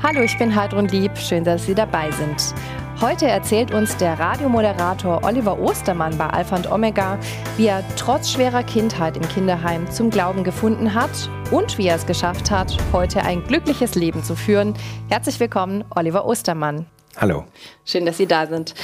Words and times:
Hallo, 0.00 0.22
ich 0.22 0.38
bin 0.38 0.54
Heidrun 0.54 0.86
Lieb. 0.86 1.18
Schön, 1.18 1.42
dass 1.42 1.66
Sie 1.66 1.74
dabei 1.74 2.12
sind. 2.12 2.54
Heute 3.00 3.26
erzählt 3.26 3.74
uns 3.74 3.96
der 3.96 4.16
Radiomoderator 4.16 5.24
Oliver 5.24 5.58
Ostermann 5.58 6.16
bei 6.16 6.28
Alpha 6.28 6.54
und 6.54 6.70
Omega, 6.70 7.18
wie 7.56 7.66
er 7.66 7.82
trotz 7.96 8.30
schwerer 8.30 8.62
Kindheit 8.62 9.16
im 9.16 9.24
Kinderheim 9.28 9.90
zum 9.90 10.10
Glauben 10.10 10.44
gefunden 10.44 10.94
hat 10.94 11.28
und 11.50 11.78
wie 11.78 11.88
er 11.88 11.96
es 11.96 12.06
geschafft 12.06 12.48
hat, 12.52 12.76
heute 12.92 13.22
ein 13.22 13.42
glückliches 13.42 13.96
Leben 13.96 14.22
zu 14.22 14.36
führen. 14.36 14.74
Herzlich 15.08 15.40
willkommen, 15.40 15.84
Oliver 15.90 16.26
Ostermann. 16.26 16.86
Hallo. 17.16 17.44
Schön, 17.84 18.06
dass 18.06 18.18
Sie 18.18 18.26
da 18.26 18.46
sind. 18.46 18.76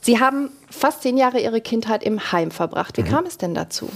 Sie 0.00 0.18
haben 0.18 0.48
fast 0.70 1.02
zehn 1.02 1.18
Jahre 1.18 1.40
Ihre 1.40 1.60
Kindheit 1.60 2.02
im 2.02 2.32
Heim 2.32 2.50
verbracht. 2.50 2.96
Wie 2.96 3.02
mhm. 3.02 3.08
kam 3.08 3.26
es 3.26 3.36
denn 3.36 3.52
dazu? 3.52 3.90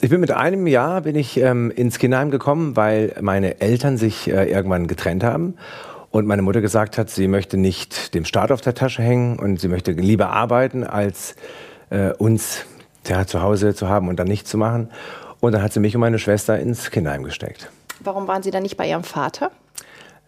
Ich 0.00 0.10
bin 0.10 0.20
mit 0.20 0.30
einem 0.30 0.68
Jahr 0.68 1.00
bin 1.00 1.16
ich 1.16 1.36
ähm, 1.38 1.72
ins 1.72 1.98
Kinderheim 1.98 2.30
gekommen, 2.30 2.76
weil 2.76 3.16
meine 3.22 3.60
Eltern 3.60 3.96
sich 3.96 4.30
äh, 4.30 4.48
irgendwann 4.48 4.86
getrennt 4.86 5.24
haben 5.24 5.56
und 6.10 6.26
meine 6.26 6.42
Mutter 6.42 6.60
gesagt 6.60 6.98
hat, 6.98 7.10
sie 7.10 7.28
möchte 7.28 7.56
nicht 7.56 8.14
dem 8.14 8.24
Staat 8.24 8.52
auf 8.52 8.60
der 8.60 8.74
Tasche 8.74 9.02
hängen 9.02 9.38
und 9.38 9.60
sie 9.60 9.68
möchte 9.68 9.92
lieber 9.92 10.30
arbeiten, 10.30 10.84
als 10.84 11.36
äh, 11.90 12.12
uns 12.12 12.64
ja, 13.06 13.26
zu 13.26 13.42
Hause 13.42 13.74
zu 13.74 13.88
haben 13.88 14.08
und 14.08 14.16
dann 14.16 14.28
nichts 14.28 14.50
zu 14.50 14.58
machen. 14.58 14.90
Und 15.40 15.52
dann 15.52 15.62
hat 15.62 15.72
sie 15.72 15.80
mich 15.80 15.94
und 15.94 16.00
meine 16.00 16.18
Schwester 16.18 16.58
ins 16.58 16.90
Kinderheim 16.90 17.22
gesteckt. 17.22 17.70
Warum 18.00 18.26
waren 18.28 18.42
Sie 18.42 18.50
dann 18.50 18.62
nicht 18.62 18.76
bei 18.76 18.88
Ihrem 18.88 19.04
Vater? 19.04 19.50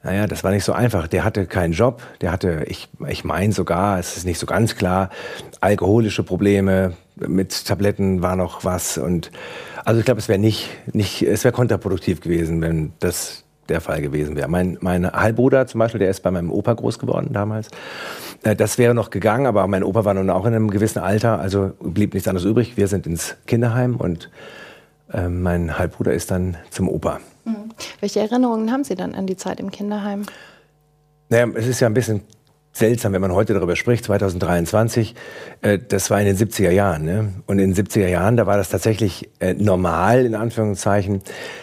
Naja, 0.02 0.26
das 0.26 0.44
war 0.44 0.52
nicht 0.52 0.64
so 0.64 0.72
einfach. 0.72 1.08
Der 1.08 1.24
hatte 1.24 1.46
keinen 1.46 1.72
Job. 1.72 2.02
Der 2.20 2.30
hatte, 2.30 2.64
ich, 2.66 2.88
ich 3.08 3.24
meine 3.24 3.52
sogar, 3.52 3.98
es 3.98 4.16
ist 4.16 4.24
nicht 4.24 4.38
so 4.38 4.46
ganz 4.46 4.76
klar, 4.76 5.10
alkoholische 5.60 6.22
Probleme. 6.22 6.94
Mit 7.16 7.66
Tabletten 7.66 8.22
war 8.22 8.36
noch 8.36 8.64
was. 8.64 8.96
Und 8.96 9.30
also 9.84 9.98
ich 9.98 10.04
glaube, 10.04 10.20
es 10.20 10.28
wäre 10.28 10.38
nicht, 10.38 10.68
nicht, 10.92 11.22
es 11.22 11.42
wäre 11.44 11.52
kontraproduktiv 11.52 12.20
gewesen, 12.20 12.60
wenn 12.60 12.92
das 13.00 13.44
der 13.68 13.80
Fall 13.80 14.00
gewesen 14.00 14.36
wäre. 14.36 14.48
Mein, 14.48 14.78
mein 14.80 15.10
Halbbruder 15.10 15.66
zum 15.66 15.78
Beispiel, 15.78 15.98
der 15.98 16.10
ist 16.10 16.22
bei 16.22 16.30
meinem 16.30 16.50
Opa 16.50 16.74
groß 16.74 16.98
geworden 16.98 17.32
damals. 17.32 17.68
Äh, 18.42 18.56
das 18.56 18.78
wäre 18.78 18.94
noch 18.94 19.10
gegangen, 19.10 19.46
aber 19.46 19.66
mein 19.66 19.82
Opa 19.82 20.04
war 20.04 20.14
nun 20.14 20.30
auch 20.30 20.46
in 20.46 20.54
einem 20.54 20.70
gewissen 20.70 21.00
Alter, 21.00 21.40
also 21.40 21.72
blieb 21.80 22.14
nichts 22.14 22.28
anderes 22.28 22.46
übrig. 22.46 22.76
Wir 22.76 22.88
sind 22.88 23.06
ins 23.06 23.36
Kinderheim 23.46 23.96
und 23.96 24.30
äh, 25.12 25.28
mein 25.28 25.78
Halbbruder 25.78 26.12
ist 26.12 26.30
dann 26.30 26.56
zum 26.70 26.88
Opa. 26.88 27.20
Mhm. 27.44 27.72
Welche 28.00 28.20
Erinnerungen 28.20 28.70
haben 28.70 28.84
Sie 28.84 28.94
dann 28.94 29.14
an 29.14 29.26
die 29.26 29.36
Zeit 29.36 29.60
im 29.60 29.70
Kinderheim? 29.70 30.24
Naja, 31.28 31.46
es 31.54 31.66
ist 31.66 31.80
ja 31.80 31.88
ein 31.88 31.94
bisschen 31.94 32.22
seltsam, 32.78 33.12
wenn 33.12 33.20
man 33.20 33.32
heute 33.32 33.54
darüber 33.54 33.76
spricht, 33.76 34.04
2023. 34.04 35.14
Äh, 35.62 35.78
das 35.86 36.10
war 36.10 36.20
in 36.20 36.26
den 36.26 36.36
70er 36.36 36.70
Jahren. 36.70 37.04
Ne? 37.04 37.32
Und 37.46 37.58
in 37.58 37.74
den 37.74 37.86
70er 37.86 38.08
Jahren, 38.08 38.36
da 38.36 38.46
war 38.46 38.56
das 38.56 38.70
tatsächlich 38.70 39.28
äh, 39.40 39.54
normal, 39.54 40.24
in 40.24 40.34
Anführungszeichen, 40.34 41.22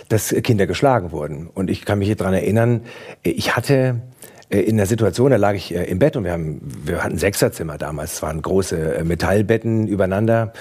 dass 0.09 0.29
Kinder 0.43 0.67
geschlagen 0.67 1.11
wurden. 1.11 1.47
Und 1.47 1.69
ich 1.69 1.85
kann 1.85 1.99
mich 1.99 2.15
daran 2.15 2.33
erinnern, 2.33 2.81
äh, 3.23 3.31
ich 3.31 3.55
hatte 3.55 4.01
äh, 4.49 4.59
in 4.59 4.77
der 4.77 4.85
Situation, 4.85 5.31
da 5.31 5.37
lag 5.37 5.53
ich 5.53 5.73
äh, 5.73 5.83
im 5.85 5.99
Bett 5.99 6.15
und 6.15 6.23
wir, 6.23 6.31
haben, 6.31 6.61
wir 6.83 7.03
hatten 7.03 7.17
Sechserzimmer 7.17 7.77
damals. 7.77 8.13
Es 8.13 8.21
waren 8.21 8.41
große 8.41 8.97
äh, 8.97 9.03
Metallbetten 9.03 9.87
übereinander. 9.87 10.53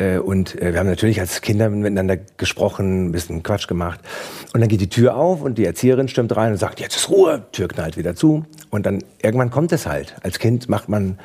Und 0.00 0.56
wir 0.58 0.78
haben 0.78 0.88
natürlich 0.88 1.20
als 1.20 1.42
Kinder 1.42 1.68
miteinander 1.68 2.16
gesprochen, 2.36 3.08
ein 3.08 3.12
bisschen 3.12 3.42
Quatsch 3.42 3.68
gemacht. 3.68 4.00
Und 4.54 4.60
dann 4.60 4.68
geht 4.68 4.80
die 4.80 4.88
Tür 4.88 5.16
auf 5.16 5.42
und 5.42 5.58
die 5.58 5.64
Erzieherin 5.64 6.08
stimmt 6.08 6.34
rein 6.36 6.52
und 6.52 6.58
sagt, 6.58 6.80
jetzt 6.80 6.96
ist 6.96 7.10
Ruhe. 7.10 7.42
Tür 7.52 7.68
knallt 7.68 7.96
wieder 7.96 8.14
zu. 8.14 8.44
Und 8.70 8.86
dann 8.86 9.04
irgendwann 9.22 9.50
kommt 9.50 9.72
es 9.72 9.86
halt. 9.86 10.16
Als 10.22 10.38
Kind 10.38 10.68
macht 10.68 10.88
man 10.88 11.18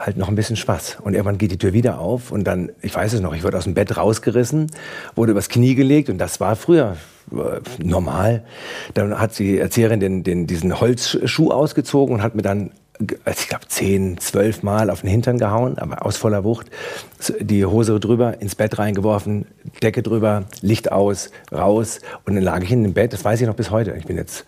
halt 0.00 0.16
noch 0.16 0.28
ein 0.28 0.34
bisschen 0.34 0.56
Spaß. 0.56 0.98
Und 1.02 1.14
irgendwann 1.14 1.38
geht 1.38 1.52
die 1.52 1.58
Tür 1.58 1.72
wieder 1.72 1.98
auf 1.98 2.32
und 2.32 2.44
dann, 2.44 2.72
ich 2.80 2.94
weiß 2.94 3.12
es 3.12 3.20
noch, 3.20 3.34
ich 3.34 3.44
wurde 3.44 3.58
aus 3.58 3.64
dem 3.64 3.74
Bett 3.74 3.96
rausgerissen, 3.96 4.68
wurde 5.14 5.32
übers 5.32 5.48
Knie 5.48 5.74
gelegt 5.74 6.08
und 6.08 6.18
das 6.18 6.40
war 6.40 6.56
früher 6.56 6.96
äh, 7.30 7.60
normal. 7.84 8.42
Dann 8.94 9.20
hat 9.20 9.38
die 9.38 9.58
Erzieherin 9.58 10.00
den, 10.00 10.24
den, 10.24 10.46
diesen 10.46 10.80
Holzschuh 10.80 11.50
ausgezogen 11.50 12.14
und 12.14 12.22
hat 12.22 12.34
mir 12.34 12.42
dann 12.42 12.70
ich 13.00 13.48
glaube, 13.48 13.66
zehn, 13.68 14.18
zwölf 14.18 14.62
Mal 14.62 14.90
auf 14.90 15.00
den 15.00 15.10
Hintern 15.10 15.38
gehauen, 15.38 15.78
aber 15.78 16.04
aus 16.04 16.16
voller 16.16 16.44
Wucht. 16.44 16.66
Die 17.40 17.64
Hose 17.64 17.98
drüber, 17.98 18.40
ins 18.40 18.54
Bett 18.54 18.78
reingeworfen, 18.78 19.46
Decke 19.82 20.02
drüber, 20.02 20.44
Licht 20.60 20.92
aus, 20.92 21.30
raus. 21.50 22.00
Und 22.26 22.34
dann 22.34 22.44
lag 22.44 22.62
ich 22.62 22.72
in 22.72 22.82
dem 22.82 22.92
Bett, 22.92 23.12
das 23.12 23.24
weiß 23.24 23.40
ich 23.40 23.46
noch 23.46 23.54
bis 23.54 23.70
heute. 23.70 23.94
Ich 23.98 24.06
bin 24.06 24.16
jetzt 24.16 24.44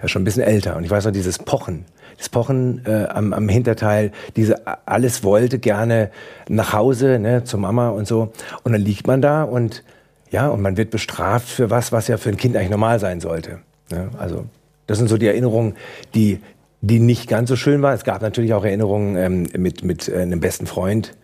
ja 0.00 0.08
schon 0.08 0.22
ein 0.22 0.24
bisschen 0.24 0.44
älter. 0.44 0.76
Und 0.76 0.84
ich 0.84 0.90
weiß 0.90 1.04
noch 1.04 1.12
dieses 1.12 1.38
Pochen, 1.38 1.84
das 2.16 2.28
Pochen 2.28 2.82
äh, 2.86 3.06
am, 3.06 3.32
am 3.32 3.48
Hinterteil, 3.48 4.12
diese 4.36 4.66
alles 4.86 5.24
wollte 5.24 5.58
gerne 5.58 6.10
nach 6.48 6.72
Hause, 6.72 7.18
ne, 7.18 7.44
zur 7.44 7.60
Mama 7.60 7.90
und 7.90 8.06
so. 8.06 8.32
Und 8.62 8.72
dann 8.72 8.80
liegt 8.80 9.06
man 9.06 9.20
da 9.20 9.42
und 9.42 9.82
ja, 10.30 10.48
und 10.48 10.60
man 10.60 10.76
wird 10.76 10.90
bestraft 10.90 11.48
für 11.48 11.70
was, 11.70 11.92
was 11.92 12.08
ja 12.08 12.16
für 12.16 12.30
ein 12.30 12.36
Kind 12.36 12.56
eigentlich 12.56 12.70
normal 12.70 12.98
sein 12.98 13.20
sollte. 13.20 13.60
Ne? 13.90 14.10
Also 14.18 14.46
das 14.86 14.98
sind 14.98 15.08
so 15.08 15.18
die 15.18 15.26
Erinnerungen, 15.26 15.74
die, 16.14 16.40
die 16.86 17.00
nicht 17.00 17.28
ganz 17.28 17.48
so 17.48 17.56
schön 17.56 17.82
waren. 17.82 17.94
Es 17.94 18.04
gab 18.04 18.22
natürlich 18.22 18.54
auch 18.54 18.64
Erinnerungen 18.64 19.16
ähm, 19.16 19.48
mit, 19.60 19.84
mit 19.84 20.08
äh, 20.08 20.20
einem 20.20 20.40
besten 20.40 20.66
Freund. 20.66 21.16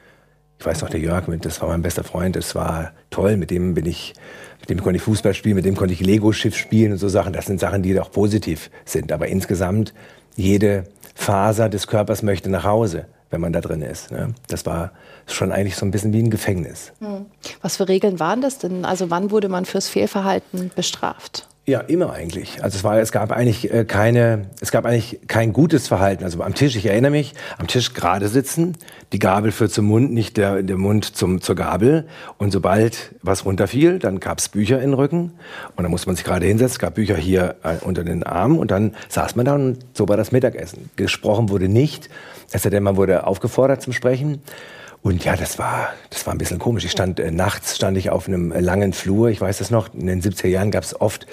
Ich 0.59 0.67
weiß 0.67 0.83
noch, 0.83 0.91
der 0.91 1.01
Jörg, 1.01 1.25
das 1.41 1.61
war 1.61 1.69
mein 1.69 1.83
bester 1.83 2.05
Freund, 2.05 2.37
das 2.37 2.55
war 2.55 2.93
toll, 3.11 3.37
mit 3.37 3.51
dem 3.51 3.75
bin 3.75 3.85
ich, 3.87 4.15
mit 4.61 4.71
dem 4.71 4.81
konnte 4.81 4.97
ich 4.97 5.03
Fußball 5.03 5.35
spielen, 5.35 5.57
mit 5.57 5.65
dem 5.65 5.77
konnte 5.77 5.93
ich 5.93 6.01
Lego-Schiff 6.01 6.57
spielen 6.57 6.93
und 6.93 6.99
so 6.99 7.09
Sachen. 7.09 7.33
Das 7.33 7.47
sind 7.47 7.59
Sachen, 7.59 7.83
die 7.83 7.99
auch 7.99 8.11
positiv 8.11 8.71
sind. 8.85 9.11
Aber 9.11 9.27
insgesamt, 9.27 9.93
jede 10.37 10.85
Faser 11.15 11.69
des 11.69 11.87
Körpers 11.87 12.23
möchte 12.23 12.49
nach 12.49 12.65
Hause, 12.65 13.07
wenn 13.31 13.41
man 13.41 13.53
da 13.53 13.61
drin 13.61 13.83
ist. 13.83 14.13
Ne? 14.13 14.35
Das 14.49 14.65
war 14.67 14.93
schon 15.27 15.53
eigentlich 15.53 15.77
so 15.77 15.85
ein 15.85 15.91
bisschen 15.91 16.13
wie 16.13 16.23
ein 16.23 16.31
Gefängnis. 16.31 16.93
Hm. 17.01 17.27
Was 17.61 17.77
für 17.77 17.89
Regeln 17.89 18.21
waren 18.21 18.41
das 18.41 18.59
denn? 18.59 18.85
Also 18.85 19.11
wann 19.11 19.31
wurde 19.31 19.49
man 19.49 19.65
fürs 19.65 19.89
Fehlverhalten 19.89 20.71
bestraft? 20.75 21.49
Ja, 21.65 21.79
immer 21.79 22.13
eigentlich. 22.13 22.65
Also 22.65 22.77
es 22.77 22.83
war, 22.83 22.99
es 22.99 23.13
gab 23.13 23.31
eigentlich 23.31 23.73
äh, 23.73 23.85
keine, 23.85 24.47
es 24.61 24.73
gab 24.73 24.85
eigentlich 24.85 25.21
kein 25.29 25.53
gutes 25.53 25.87
Verhalten. 25.87 26.25
Also 26.25 26.43
am 26.43 26.55
Tisch, 26.55 26.75
ich 26.75 26.87
erinnere 26.87 27.13
mich, 27.13 27.35
am 27.57 27.69
Tisch 27.69 27.95
gerade 27.95 28.27
sitzen, 28.27 28.77
die 29.13 29.21
Gabel 29.21 29.53
führt 29.53 29.71
zum 29.71 29.85
Mund, 29.85 30.13
nicht 30.13 30.37
der, 30.39 30.65
der 30.65 30.77
Mund 30.77 31.17
zum, 31.17 31.41
zur 31.41 31.55
Gabel. 31.55 32.09
Und 32.37 32.51
sobald 32.51 33.15
was 33.23 33.45
runterfiel, 33.45 34.01
dann 34.01 34.19
gab's 34.19 34.49
Bücher 34.49 34.79
in 34.79 34.91
den 34.91 34.95
Rücken 34.95 35.35
und 35.77 35.85
dann 35.85 35.93
musste 35.93 36.09
man 36.09 36.17
sich 36.17 36.25
gerade 36.25 36.47
hinsetzen. 36.47 36.73
Es 36.73 36.79
gab 36.81 36.97
Bücher 36.97 37.15
hier 37.17 37.55
äh, 37.63 37.77
unter 37.83 38.03
den 38.03 38.25
Armen 38.25 38.59
und 38.59 38.73
dann 38.73 38.97
saß 39.09 39.37
man 39.37 39.47
da 39.47 39.55
und 39.55 39.79
so 39.95 40.09
war 40.09 40.17
das 40.17 40.33
Mittagessen. 40.33 40.91
Gesprochen 40.97 41.49
wurde 41.49 41.69
nicht, 41.69 42.11
es 42.51 42.65
sei 42.65 42.71
denn, 42.71 42.83
man 42.83 42.97
wurde 42.97 43.25
aufgefordert 43.25 43.83
zum 43.83 43.93
Sprechen. 43.93 44.43
Und 45.03 45.25
ja, 45.25 45.37
das 45.37 45.59
war, 45.59 45.89
das 46.11 46.27
war 46.27 46.35
ein 46.35 46.39
bisschen 46.39 46.61
komisch. 46.61 46.85
Ich 46.85 46.93
stand 46.93 47.19
äh, 47.19 47.31
nachts 47.31 47.77
stand 47.77 47.97
ich 47.99 48.11
auf 48.11 48.29
einem 48.29 48.53
äh, 48.53 48.61
langen 48.61 48.93
Flur. 48.93 49.31
Ich 49.31 49.41
weiß 49.41 49.59
das 49.59 49.71
noch. 49.71 49.93
In 49.95 50.07
den 50.07 50.23
70er 50.23 50.47
Jahren 50.47 50.71
gab 50.71 50.85
es 50.85 51.01
oft 51.01 51.27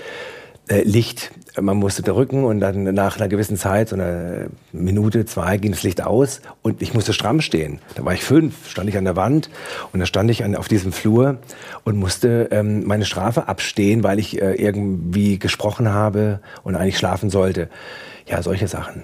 äh, 0.69 0.81
Licht. 0.81 1.31
Man 1.59 1.77
musste 1.77 2.01
drücken 2.01 2.45
und 2.45 2.61
dann 2.61 2.83
nach 2.95 3.17
einer 3.17 3.27
gewissen 3.27 3.57
Zeit, 3.57 3.89
so 3.89 3.95
einer 3.95 4.47
Minute, 4.71 5.25
zwei, 5.25 5.57
ging 5.57 5.71
das 5.71 5.83
Licht 5.83 6.01
aus 6.01 6.41
und 6.61 6.81
ich 6.81 6.93
musste 6.93 7.13
stramm 7.13 7.41
stehen. 7.41 7.79
Da 7.95 8.05
war 8.05 8.13
ich 8.13 8.23
fünf, 8.23 8.69
stand 8.69 8.89
ich 8.89 8.97
an 8.97 9.03
der 9.03 9.15
Wand 9.15 9.49
und 9.91 9.99
da 9.99 10.05
stand 10.05 10.31
ich 10.31 10.43
an, 10.43 10.55
auf 10.55 10.67
diesem 10.67 10.91
Flur 10.91 11.37
und 11.83 11.97
musste 11.97 12.49
ähm, 12.51 12.85
meine 12.85 13.05
Strafe 13.05 13.47
abstehen, 13.47 14.03
weil 14.03 14.19
ich 14.19 14.41
äh, 14.41 14.53
irgendwie 14.53 15.37
gesprochen 15.37 15.89
habe 15.89 16.39
und 16.63 16.75
eigentlich 16.75 16.97
schlafen 16.97 17.29
sollte. 17.29 17.69
Ja, 18.27 18.41
solche 18.41 18.67
Sachen. 18.67 19.03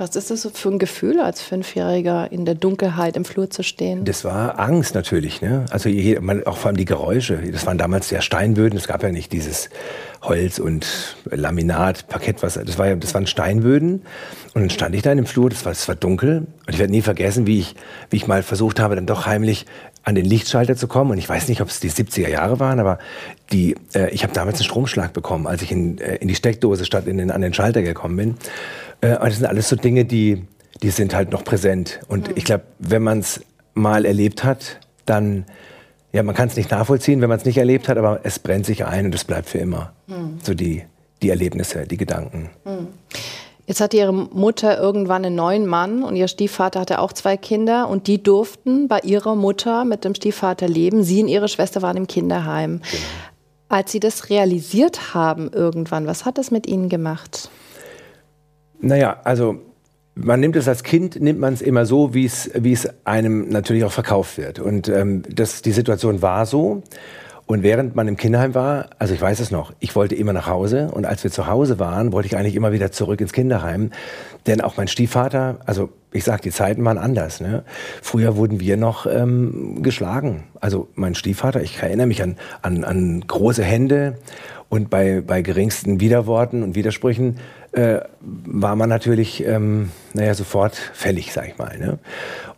Was 0.00 0.16
ist 0.16 0.30
das 0.30 0.48
für 0.54 0.70
ein 0.70 0.78
Gefühl, 0.78 1.20
als 1.20 1.42
Fünfjähriger 1.42 2.32
in 2.32 2.46
der 2.46 2.54
Dunkelheit 2.54 3.18
im 3.18 3.26
Flur 3.26 3.50
zu 3.50 3.62
stehen? 3.62 4.06
Das 4.06 4.24
war 4.24 4.58
Angst 4.58 4.94
natürlich. 4.94 5.42
Ne? 5.42 5.66
Also 5.68 5.90
auch 6.46 6.56
vor 6.56 6.68
allem 6.68 6.78
die 6.78 6.86
Geräusche. 6.86 7.36
Das 7.52 7.66
waren 7.66 7.76
damals 7.76 8.08
ja 8.08 8.22
Steinböden. 8.22 8.78
Es 8.78 8.88
gab 8.88 9.02
ja 9.02 9.10
nicht 9.10 9.30
dieses 9.30 9.68
Holz 10.22 10.58
und 10.58 11.16
Laminat, 11.26 12.08
Parkett. 12.08 12.42
Was, 12.42 12.54
das, 12.54 12.78
war 12.78 12.88
ja, 12.88 12.96
das 12.96 13.12
waren 13.12 13.26
Steinböden. 13.26 14.00
Und 14.54 14.62
dann 14.62 14.70
stand 14.70 14.94
ich 14.94 15.02
da 15.02 15.10
in 15.10 15.18
dem 15.18 15.26
Flur. 15.26 15.50
Das 15.50 15.66
war, 15.66 15.72
das 15.72 15.86
war 15.86 15.96
dunkel. 15.96 16.46
Und 16.66 16.72
ich 16.72 16.78
werde 16.78 16.92
nie 16.92 17.02
vergessen, 17.02 17.46
wie 17.46 17.58
ich, 17.58 17.74
wie 18.08 18.16
ich 18.16 18.26
mal 18.26 18.42
versucht 18.42 18.80
habe, 18.80 18.94
dann 18.94 19.04
doch 19.04 19.26
heimlich 19.26 19.66
an 20.02 20.14
den 20.14 20.24
Lichtschalter 20.24 20.76
zu 20.76 20.88
kommen. 20.88 21.10
Und 21.10 21.18
ich 21.18 21.28
weiß 21.28 21.48
nicht, 21.48 21.60
ob 21.60 21.68
es 21.68 21.78
die 21.78 21.90
70er 21.90 22.30
Jahre 22.30 22.58
waren, 22.58 22.80
aber 22.80 22.98
die, 23.52 23.76
äh, 23.94 24.08
ich 24.10 24.22
habe 24.22 24.32
damals 24.32 24.56
einen 24.56 24.64
Stromschlag 24.64 25.12
bekommen, 25.12 25.46
als 25.46 25.60
ich 25.60 25.70
in, 25.70 25.98
äh, 25.98 26.16
in 26.16 26.28
die 26.28 26.34
Steckdose 26.34 26.86
statt 26.86 27.06
in 27.06 27.18
den, 27.18 27.30
an 27.30 27.42
den 27.42 27.52
Schalter 27.52 27.82
gekommen 27.82 28.16
bin. 28.16 28.34
Äh, 29.00 29.18
das 29.18 29.36
sind 29.36 29.46
alles 29.46 29.68
so 29.68 29.76
Dinge, 29.76 30.04
die, 30.04 30.42
die 30.82 30.90
sind 30.90 31.14
halt 31.14 31.30
noch 31.32 31.44
präsent. 31.44 32.00
Und 32.08 32.28
mhm. 32.28 32.34
ich 32.36 32.44
glaube, 32.44 32.64
wenn 32.78 33.02
man 33.02 33.20
es 33.20 33.40
mal 33.74 34.04
erlebt 34.04 34.44
hat, 34.44 34.78
dann, 35.06 35.46
ja, 36.12 36.22
man 36.22 36.34
kann 36.34 36.48
es 36.48 36.56
nicht 36.56 36.70
nachvollziehen, 36.70 37.20
wenn 37.20 37.28
man 37.28 37.38
es 37.38 37.44
nicht 37.44 37.58
erlebt 37.58 37.88
hat, 37.88 37.98
aber 37.98 38.20
es 38.22 38.38
brennt 38.38 38.66
sich 38.66 38.84
ein 38.84 39.06
und 39.06 39.14
es 39.14 39.24
bleibt 39.24 39.48
für 39.48 39.58
immer. 39.58 39.92
Mhm. 40.06 40.38
So 40.42 40.54
die, 40.54 40.84
die 41.22 41.30
Erlebnisse, 41.30 41.86
die 41.86 41.96
Gedanken. 41.96 42.50
Mhm. 42.64 42.88
Jetzt 43.66 43.80
hatte 43.80 43.98
ihre 43.98 44.12
Mutter 44.12 44.80
irgendwann 44.80 45.24
einen 45.24 45.36
neuen 45.36 45.64
Mann 45.64 46.02
und 46.02 46.16
ihr 46.16 46.26
Stiefvater 46.26 46.80
hatte 46.80 46.98
auch 46.98 47.12
zwei 47.12 47.36
Kinder 47.36 47.88
und 47.88 48.08
die 48.08 48.20
durften 48.20 48.88
bei 48.88 48.98
ihrer 48.98 49.36
Mutter 49.36 49.84
mit 49.84 50.04
dem 50.04 50.16
Stiefvater 50.16 50.66
leben. 50.66 51.04
Sie 51.04 51.22
und 51.22 51.28
ihre 51.28 51.46
Schwester 51.46 51.80
waren 51.80 51.96
im 51.96 52.08
Kinderheim. 52.08 52.80
Genau. 52.90 53.02
Als 53.68 53.92
sie 53.92 54.00
das 54.00 54.28
realisiert 54.28 55.14
haben 55.14 55.52
irgendwann, 55.52 56.08
was 56.08 56.24
hat 56.24 56.36
das 56.36 56.50
mit 56.50 56.66
ihnen 56.66 56.88
gemacht? 56.88 57.48
Naja, 58.80 59.20
also 59.24 59.60
man 60.14 60.40
nimmt 60.40 60.56
es 60.56 60.68
als 60.68 60.82
Kind, 60.82 61.20
nimmt 61.20 61.38
man 61.38 61.54
es 61.54 61.62
immer 61.62 61.86
so, 61.86 62.14
wie 62.14 62.24
es, 62.24 62.88
einem 63.04 63.48
natürlich 63.48 63.84
auch 63.84 63.92
verkauft 63.92 64.38
wird. 64.38 64.58
Und 64.58 64.88
ähm, 64.88 65.22
das, 65.28 65.62
die 65.62 65.72
Situation 65.72 66.22
war 66.22 66.46
so. 66.46 66.82
Und 67.46 67.64
während 67.64 67.96
man 67.96 68.06
im 68.06 68.16
Kinderheim 68.16 68.54
war, 68.54 68.90
also 69.00 69.12
ich 69.12 69.20
weiß 69.20 69.40
es 69.40 69.50
noch, 69.50 69.72
ich 69.80 69.96
wollte 69.96 70.14
immer 70.14 70.32
nach 70.32 70.46
Hause 70.46 70.92
und 70.92 71.04
als 71.04 71.24
wir 71.24 71.32
zu 71.32 71.48
Hause 71.48 71.80
waren, 71.80 72.12
wollte 72.12 72.28
ich 72.28 72.36
eigentlich 72.36 72.54
immer 72.54 72.70
wieder 72.70 72.92
zurück 72.92 73.20
ins 73.20 73.32
Kinderheim, 73.32 73.90
denn 74.46 74.60
auch 74.60 74.76
mein 74.76 74.86
Stiefvater, 74.86 75.58
also 75.66 75.88
ich 76.12 76.22
sag, 76.22 76.42
die 76.42 76.52
Zeiten 76.52 76.84
waren 76.84 76.96
anders. 76.96 77.40
Ne? 77.40 77.64
Früher 78.02 78.36
wurden 78.36 78.60
wir 78.60 78.76
noch 78.76 79.06
ähm, 79.06 79.82
geschlagen. 79.82 80.44
Also 80.60 80.88
mein 80.94 81.16
Stiefvater, 81.16 81.60
ich 81.60 81.82
erinnere 81.82 82.06
mich 82.06 82.22
an, 82.22 82.36
an, 82.62 82.84
an 82.84 83.24
große 83.26 83.64
Hände 83.64 84.18
und 84.70 84.88
bei, 84.88 85.20
bei 85.20 85.42
geringsten 85.42 86.00
Widerworten 86.00 86.62
und 86.62 86.74
Widersprüchen 86.76 87.38
äh, 87.72 87.98
war 88.20 88.76
man 88.76 88.88
natürlich, 88.88 89.44
ähm, 89.44 89.90
naja, 90.14 90.32
sofort 90.32 90.74
fällig, 90.74 91.32
sag 91.32 91.48
ich 91.48 91.58
mal. 91.58 91.76
Ne? 91.76 91.98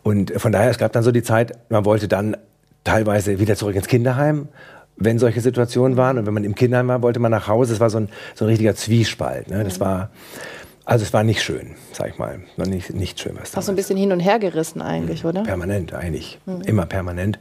Und 0.03 0.31
von 0.37 0.51
daher, 0.51 0.69
es 0.69 0.77
gab 0.77 0.93
dann 0.93 1.03
so 1.03 1.11
die 1.11 1.23
Zeit, 1.23 1.57
man 1.69 1.85
wollte 1.85 2.07
dann 2.07 2.37
teilweise 2.83 3.39
wieder 3.39 3.55
zurück 3.55 3.75
ins 3.75 3.87
Kinderheim, 3.87 4.47
wenn 4.95 5.17
solche 5.17 5.41
Situationen 5.41 5.97
waren. 5.97 6.19
Und 6.19 6.27
wenn 6.27 6.35
man 6.35 6.43
im 6.43 6.53
Kinderheim 6.53 6.87
war, 6.87 7.01
wollte 7.01 7.19
man 7.19 7.31
nach 7.31 7.47
Hause. 7.47 7.73
Es 7.73 7.79
war 7.79 7.89
so 7.89 7.97
ein, 7.97 8.09
so 8.35 8.45
ein 8.45 8.49
richtiger 8.49 8.75
Zwiespalt. 8.75 9.49
Ne? 9.49 9.63
Das 9.63 9.79
war, 9.79 10.11
also 10.85 11.03
es 11.03 11.13
war 11.13 11.23
nicht 11.23 11.41
schön, 11.41 11.71
sag 11.93 12.09
ich 12.09 12.19
mal. 12.19 12.41
Nicht, 12.57 12.93
nicht 12.93 13.19
schön, 13.19 13.35
was 13.39 13.51
da 13.51 13.57
Hast 13.57 13.69
du 13.69 13.71
ein 13.71 13.75
bisschen 13.75 13.97
hin 13.97 14.11
und 14.11 14.19
her 14.19 14.37
gerissen 14.37 14.83
eigentlich, 14.83 15.23
mhm. 15.23 15.29
oder? 15.29 15.43
Permanent, 15.43 15.95
eigentlich. 15.95 16.37
Mhm. 16.45 16.61
Immer 16.61 16.85
permanent. 16.85 17.39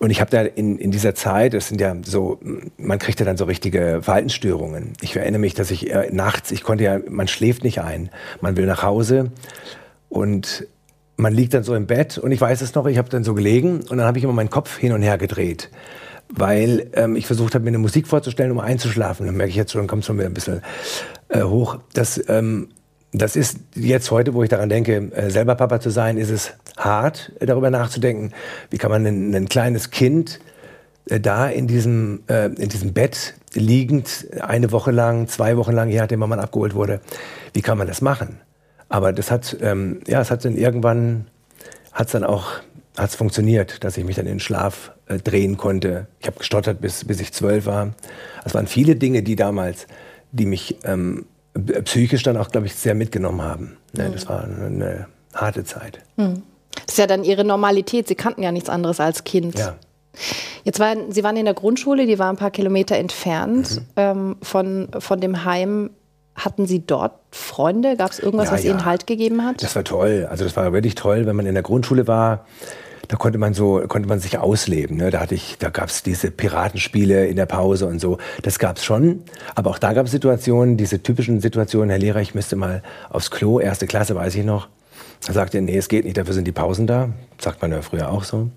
Und 0.00 0.10
ich 0.10 0.20
habe 0.20 0.30
da 0.30 0.42
in, 0.42 0.78
in 0.78 0.90
dieser 0.90 1.14
Zeit, 1.14 1.54
das 1.54 1.68
sind 1.68 1.80
ja 1.80 1.96
so, 2.04 2.40
man 2.76 2.98
kriegt 2.98 3.20
ja 3.20 3.26
dann 3.26 3.36
so 3.36 3.44
richtige 3.44 4.00
Verhaltensstörungen. 4.02 4.94
Ich 5.00 5.16
erinnere 5.16 5.40
mich, 5.40 5.54
dass 5.54 5.70
ich 5.70 5.90
äh, 5.90 6.08
nachts, 6.12 6.50
ich 6.50 6.62
konnte 6.62 6.84
ja, 6.84 6.98
man 7.08 7.28
schläft 7.28 7.64
nicht 7.64 7.80
ein. 7.80 8.10
Man 8.40 8.56
will 8.56 8.66
nach 8.66 8.82
Hause 8.82 9.30
und 10.08 10.66
man 11.16 11.32
liegt 11.32 11.54
dann 11.54 11.62
so 11.62 11.74
im 11.74 11.86
Bett 11.86 12.18
und 12.18 12.32
ich 12.32 12.40
weiß 12.40 12.62
es 12.62 12.74
noch, 12.74 12.86
ich 12.86 12.98
habe 12.98 13.08
dann 13.08 13.22
so 13.22 13.34
gelegen 13.34 13.80
und 13.88 13.98
dann 13.98 14.06
habe 14.06 14.18
ich 14.18 14.24
immer 14.24 14.32
meinen 14.32 14.50
Kopf 14.50 14.78
hin 14.78 14.92
und 14.92 15.02
her 15.02 15.18
gedreht 15.18 15.70
weil 16.34 16.88
ähm, 16.94 17.14
ich 17.14 17.26
versucht 17.26 17.54
habe, 17.54 17.64
mir 17.64 17.70
eine 17.70 17.78
Musik 17.78 18.06
vorzustellen, 18.06 18.52
um 18.52 18.58
einzuschlafen. 18.58 19.26
Dann 19.26 19.36
merke 19.36 19.50
ich 19.50 19.56
jetzt 19.56 19.72
schon, 19.72 19.86
kommt 19.86 20.04
schon 20.04 20.16
wieder 20.16 20.28
ein 20.28 20.34
bisschen 20.34 20.62
äh, 21.28 21.42
hoch. 21.42 21.78
Das, 21.92 22.22
ähm, 22.28 22.70
das 23.12 23.36
ist 23.36 23.58
jetzt 23.74 24.10
heute, 24.10 24.32
wo 24.34 24.42
ich 24.42 24.48
daran 24.48 24.70
denke, 24.70 25.10
äh, 25.12 25.30
selber 25.30 25.54
Papa 25.54 25.80
zu 25.80 25.90
sein, 25.90 26.16
ist 26.16 26.30
es 26.30 26.54
hart, 26.78 27.32
äh, 27.40 27.46
darüber 27.46 27.70
nachzudenken, 27.70 28.32
wie 28.70 28.78
kann 28.78 28.90
man 28.90 29.06
ein, 29.06 29.34
ein 29.34 29.48
kleines 29.48 29.90
Kind 29.90 30.40
äh, 31.08 31.20
da 31.20 31.48
in 31.48 31.66
diesem, 31.66 32.22
in 32.26 32.68
diesem 32.68 32.92
Bett 32.94 33.34
liegend, 33.54 34.26
eine 34.40 34.72
Woche 34.72 34.92
lang, 34.92 35.28
zwei 35.28 35.56
Wochen 35.56 35.72
lang, 35.72 35.90
je 35.90 35.98
nachdem, 35.98 36.20
wann 36.20 36.30
man 36.30 36.40
abgeholt 36.40 36.74
wurde, 36.74 37.00
wie 37.52 37.60
kann 37.60 37.76
man 37.76 37.86
das 37.86 38.00
machen? 38.00 38.40
Aber 38.88 39.12
das 39.12 39.30
hat, 39.30 39.56
ähm, 39.60 40.00
ja, 40.06 40.20
es 40.20 40.30
hat 40.30 40.44
dann 40.44 40.56
irgendwann, 40.56 41.26
hat 41.92 42.06
es 42.06 42.12
dann 42.12 42.24
auch 42.24 42.60
hat 42.96 43.08
es 43.08 43.16
funktioniert, 43.16 43.84
dass 43.84 43.96
ich 43.96 44.04
mich 44.04 44.16
dann 44.16 44.26
in 44.26 44.34
den 44.34 44.40
Schlaf 44.40 44.92
drehen 45.24 45.56
konnte. 45.56 46.08
Ich 46.20 46.26
habe 46.26 46.36
gestottert, 46.36 46.82
bis, 46.82 47.06
bis 47.06 47.20
ich 47.20 47.32
zwölf 47.32 47.64
war. 47.64 47.94
Es 48.44 48.52
waren 48.52 48.66
viele 48.66 48.96
Dinge, 48.96 49.22
die 49.22 49.34
damals, 49.34 49.86
die 50.30 50.44
mich 50.44 50.76
ähm, 50.84 51.24
psychisch 51.84 52.22
dann 52.22 52.36
auch, 52.36 52.50
glaube 52.50 52.66
ich, 52.66 52.74
sehr 52.74 52.94
mitgenommen 52.94 53.42
haben. 53.42 53.76
Ne, 53.92 54.08
mhm. 54.08 54.12
Das 54.12 54.28
war 54.28 54.44
eine, 54.44 55.06
harte 55.34 55.64
Zeit. 55.64 56.00
Mhm. 56.16 56.42
Das 56.74 56.94
ist 56.94 56.98
ja 56.98 57.06
dann 57.06 57.24
Ihre 57.24 57.44
Normalität. 57.44 58.08
Sie 58.08 58.14
kannten 58.14 58.42
ja 58.42 58.52
nichts 58.52 58.68
anderes 58.68 59.00
als 59.00 59.24
Kind. 59.24 59.58
Ja. 59.58 59.76
Jetzt 60.64 60.78
waren 60.78 61.10
Sie 61.10 61.24
waren 61.24 61.36
in 61.36 61.46
der 61.46 61.54
Grundschule, 61.54 62.06
die 62.06 62.18
war 62.18 62.28
ein 62.28 62.36
paar 62.36 62.50
Kilometer 62.50 62.96
entfernt 62.96 63.76
mhm. 63.76 63.86
ähm, 63.96 64.36
von, 64.42 64.88
von 64.98 65.20
dem 65.20 65.44
Heim. 65.44 65.90
Hatten 66.34 66.66
Sie 66.66 66.86
dort 66.86 67.12
Freunde? 67.30 67.96
Gab 67.96 68.10
es 68.10 68.18
irgendwas, 68.18 68.48
ja, 68.48 68.54
was 68.54 68.64
ja. 68.64 68.70
Ihnen 68.70 68.84
Halt 68.86 69.06
gegeben 69.06 69.44
hat? 69.44 69.62
Das 69.62 69.76
war 69.76 69.84
toll. 69.84 70.26
Also 70.30 70.44
das 70.44 70.56
war 70.56 70.72
wirklich 70.72 70.94
toll, 70.94 71.26
wenn 71.26 71.36
man 71.36 71.44
in 71.44 71.54
der 71.54 71.62
Grundschule 71.62 72.06
war 72.06 72.46
da 73.08 73.16
konnte 73.16 73.38
man 73.38 73.54
so, 73.54 73.82
konnte 73.88 74.08
man 74.08 74.20
sich 74.20 74.38
ausleben. 74.38 74.96
Ne? 74.96 75.10
Da 75.10 75.20
hatte 75.20 75.34
ich, 75.34 75.56
da 75.58 75.70
gab 75.70 75.88
es 75.88 76.02
diese 76.02 76.30
Piratenspiele 76.30 77.26
in 77.26 77.36
der 77.36 77.46
Pause 77.46 77.86
und 77.86 78.00
so. 78.00 78.18
Das 78.42 78.58
gab 78.58 78.76
es 78.76 78.84
schon. 78.84 79.22
Aber 79.54 79.70
auch 79.70 79.78
da 79.78 79.92
gab 79.92 80.06
es 80.06 80.12
Situationen, 80.12 80.76
diese 80.76 81.02
typischen 81.02 81.40
Situationen, 81.40 81.90
Herr 81.90 81.98
Lehrer, 81.98 82.20
ich 82.20 82.34
müsste 82.34 82.56
mal 82.56 82.82
aufs 83.10 83.30
Klo, 83.30 83.60
erste 83.60 83.86
Klasse 83.86 84.14
weiß 84.14 84.34
ich 84.36 84.44
noch. 84.44 84.68
Da 85.26 85.32
sagte 85.32 85.58
er, 85.58 85.62
nee, 85.62 85.76
es 85.76 85.88
geht 85.88 86.04
nicht, 86.04 86.16
dafür 86.16 86.34
sind 86.34 86.46
die 86.46 86.52
Pausen 86.52 86.86
da. 86.86 87.10
Sagt 87.38 87.62
man 87.62 87.70
ja 87.70 87.82
früher 87.82 88.10
auch 88.10 88.24
so. 88.24 88.50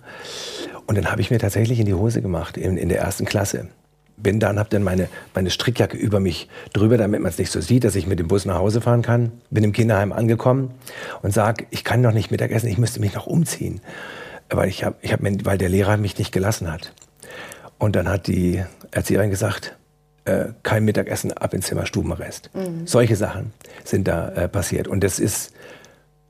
Und 0.88 0.98
dann 0.98 1.12
habe 1.12 1.21
ich 1.21 1.31
mir 1.31 1.39
tatsächlich 1.39 1.80
in 1.80 1.86
die 1.86 1.94
Hose 1.94 2.21
gemacht, 2.21 2.57
in, 2.57 2.77
in 2.77 2.89
der 2.89 3.00
ersten 3.00 3.25
Klasse. 3.25 3.69
Bin 4.18 4.39
dann, 4.39 4.59
habe 4.59 4.69
dann 4.69 4.83
meine, 4.83 5.09
meine 5.33 5.50
Strickjacke 5.50 5.98
über 5.98 6.19
mich 6.19 6.48
drüber, 6.71 6.98
damit 6.98 7.21
man 7.21 7.30
es 7.30 7.38
nicht 7.38 7.51
so 7.51 7.59
sieht, 7.59 7.83
dass 7.83 7.95
ich 7.95 8.07
mit 8.07 8.18
dem 8.18 8.27
Bus 8.27 8.45
nach 8.45 8.56
Hause 8.56 8.80
fahren 8.80 9.01
kann. 9.01 9.31
Bin 9.50 9.63
im 9.63 9.74
Kinderheim 9.74 10.13
angekommen 10.13 10.71
und 11.21 11.33
sage, 11.33 11.65
ich 11.69 11.83
kann 11.83 12.01
noch 12.01 12.13
nicht 12.13 12.31
Mittagessen, 12.31 12.69
ich 12.69 12.77
müsste 12.77 13.01
mich 13.01 13.13
noch 13.13 13.27
umziehen 13.27 13.81
weil, 14.50 14.69
ich 14.69 14.83
hab, 14.83 15.03
ich 15.03 15.12
hab, 15.12 15.19
weil 15.21 15.57
der 15.57 15.69
Lehrer 15.69 15.97
mich 15.97 16.18
nicht 16.18 16.31
gelassen 16.31 16.71
hat. 16.71 16.94
Und 17.77 17.95
dann 17.95 18.07
hat 18.07 18.27
die 18.27 18.63
Erzieherin 18.92 19.30
gesagt, 19.30 19.75
äh, 20.25 20.47
kein 20.63 20.86
Mittagessen, 20.86 21.33
ab 21.33 21.53
ins 21.53 21.68
Zimmer, 21.68 21.86
Stubenarrest. 21.86 22.50
Mhm. 22.53 22.88
Solche 22.88 23.15
Sachen 23.15 23.53
sind 23.83 24.07
da 24.07 24.30
äh, 24.30 24.47
passiert. 24.47 24.88
Und 24.88 25.03
das 25.03 25.19
ist 25.19 25.53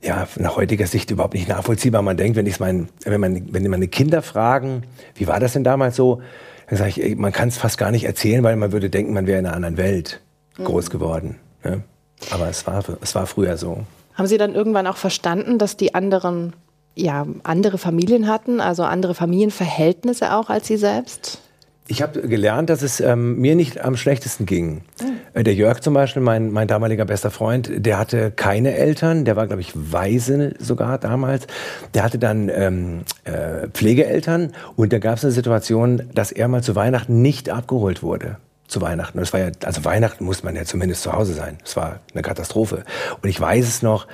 ja 0.02 0.28
nach 0.38 0.56
heutiger 0.58 0.88
Sicht 0.88 1.12
überhaupt 1.12 1.34
nicht 1.34 1.48
nachvollziehbar. 1.48 2.02
Man 2.02 2.18
denkt, 2.18 2.36
wenn, 2.36 2.46
ich 2.46 2.60
mein, 2.60 2.90
wenn, 3.04 3.22
man, 3.22 3.54
wenn 3.54 3.70
meine 3.70 3.88
Kinder 3.88 4.22
fragen, 4.22 4.84
wie 5.16 5.28
war 5.28 5.40
das 5.40 5.54
denn 5.54 5.64
damals 5.64 5.96
so, 5.96 6.22
dann 6.68 6.78
sage 6.78 7.02
ich, 7.02 7.16
man 7.16 7.32
kann 7.32 7.50
es 7.50 7.58
fast 7.58 7.78
gar 7.78 7.92
nicht 7.92 8.06
erzählen, 8.06 8.44
weil 8.44 8.56
man 8.56 8.72
würde 8.72 8.90
denken, 8.90 9.14
man 9.14 9.28
wäre 9.28 9.40
in 9.40 9.46
einer 9.46 9.56
anderen 9.56 9.78
Welt 9.78 10.22
mhm. 10.58 10.66
groß 10.66 10.90
geworden. 10.90 11.38
Ne? 11.64 11.84
Aber 12.32 12.50
es 12.50 12.66
war, 12.66 12.84
es 13.02 13.16
war 13.16 13.28
früher 13.28 13.58
so. 13.58 13.86
Haben 14.14 14.28
Sie 14.28 14.38
dann 14.38 14.56
irgendwann 14.56 14.88
auch 14.88 14.98
verstanden, 14.98 15.58
dass 15.58 15.78
die 15.78 15.94
anderen 15.94 16.54
ja, 16.96 17.26
andere 17.44 17.78
Familien 17.78 18.28
hatten, 18.28 18.62
also 18.62 18.84
andere 18.84 19.14
Familienverhältnisse 19.14 20.34
auch 20.34 20.50
als 20.50 20.68
Sie 20.68 20.78
selbst? 20.78 21.40
Ich 21.88 22.02
habe 22.02 22.28
gelernt, 22.28 22.72
dass 22.72 22.82
es 22.82 23.00
ähm, 23.00 23.38
mir 23.38 23.56
nicht 23.56 23.80
am 23.80 23.96
schlechtesten 23.96 24.48
ging. 24.48 24.82
Mhm. 25.00 25.44
Der 25.44 25.54
Jörg 25.54 25.82
zum 25.82 25.94
Beispiel, 25.94 26.22
mein, 26.24 26.52
mein 26.52 26.68
damaliger 26.68 27.06
bester 27.06 27.30
Freund, 27.30 27.70
der 27.76 28.00
hatte 28.00 28.32
keine 28.32 28.74
Eltern, 28.74 29.24
der 29.24 29.36
war, 29.36 29.46
glaube 29.46 29.62
ich, 29.62 29.72
Waise 29.76 30.56
sogar 30.58 30.98
damals. 30.98 31.46
Der 31.94 32.04
hatte 32.04 32.18
dann 32.18 32.50
ähm, 32.50 33.02
äh, 33.24 33.68
Pflegeeltern 33.68 34.54
und 34.76 34.94
da 34.94 35.00
gab 35.00 35.18
es 35.18 35.26
eine 35.26 35.32
Situation, 35.32 36.10
dass 36.16 36.32
er 36.32 36.48
mal 36.48 36.64
zu 36.64 36.76
Weihnachten 36.76 37.22
nicht 37.22 37.52
abgeholt 37.52 38.02
wurde 38.02 38.38
zu 38.68 38.82
Weihnachten. 38.82 39.20
Das 39.20 39.34
war 39.34 39.40
ja, 39.40 39.52
also 39.64 39.86
Weihnachten 39.86 40.26
muss 40.26 40.44
man 40.44 40.56
ja 40.56 40.66
zumindest 40.66 41.04
zu 41.04 41.14
Hause 41.14 41.34
sein. 41.34 41.58
Das 41.62 41.76
war 41.76 42.00
eine 42.14 42.22
Katastrophe. 42.22 42.84
Und 43.22 43.30
ich 43.30 43.40
weiß 43.40 43.68
es 43.68 43.82
noch, 43.82 44.08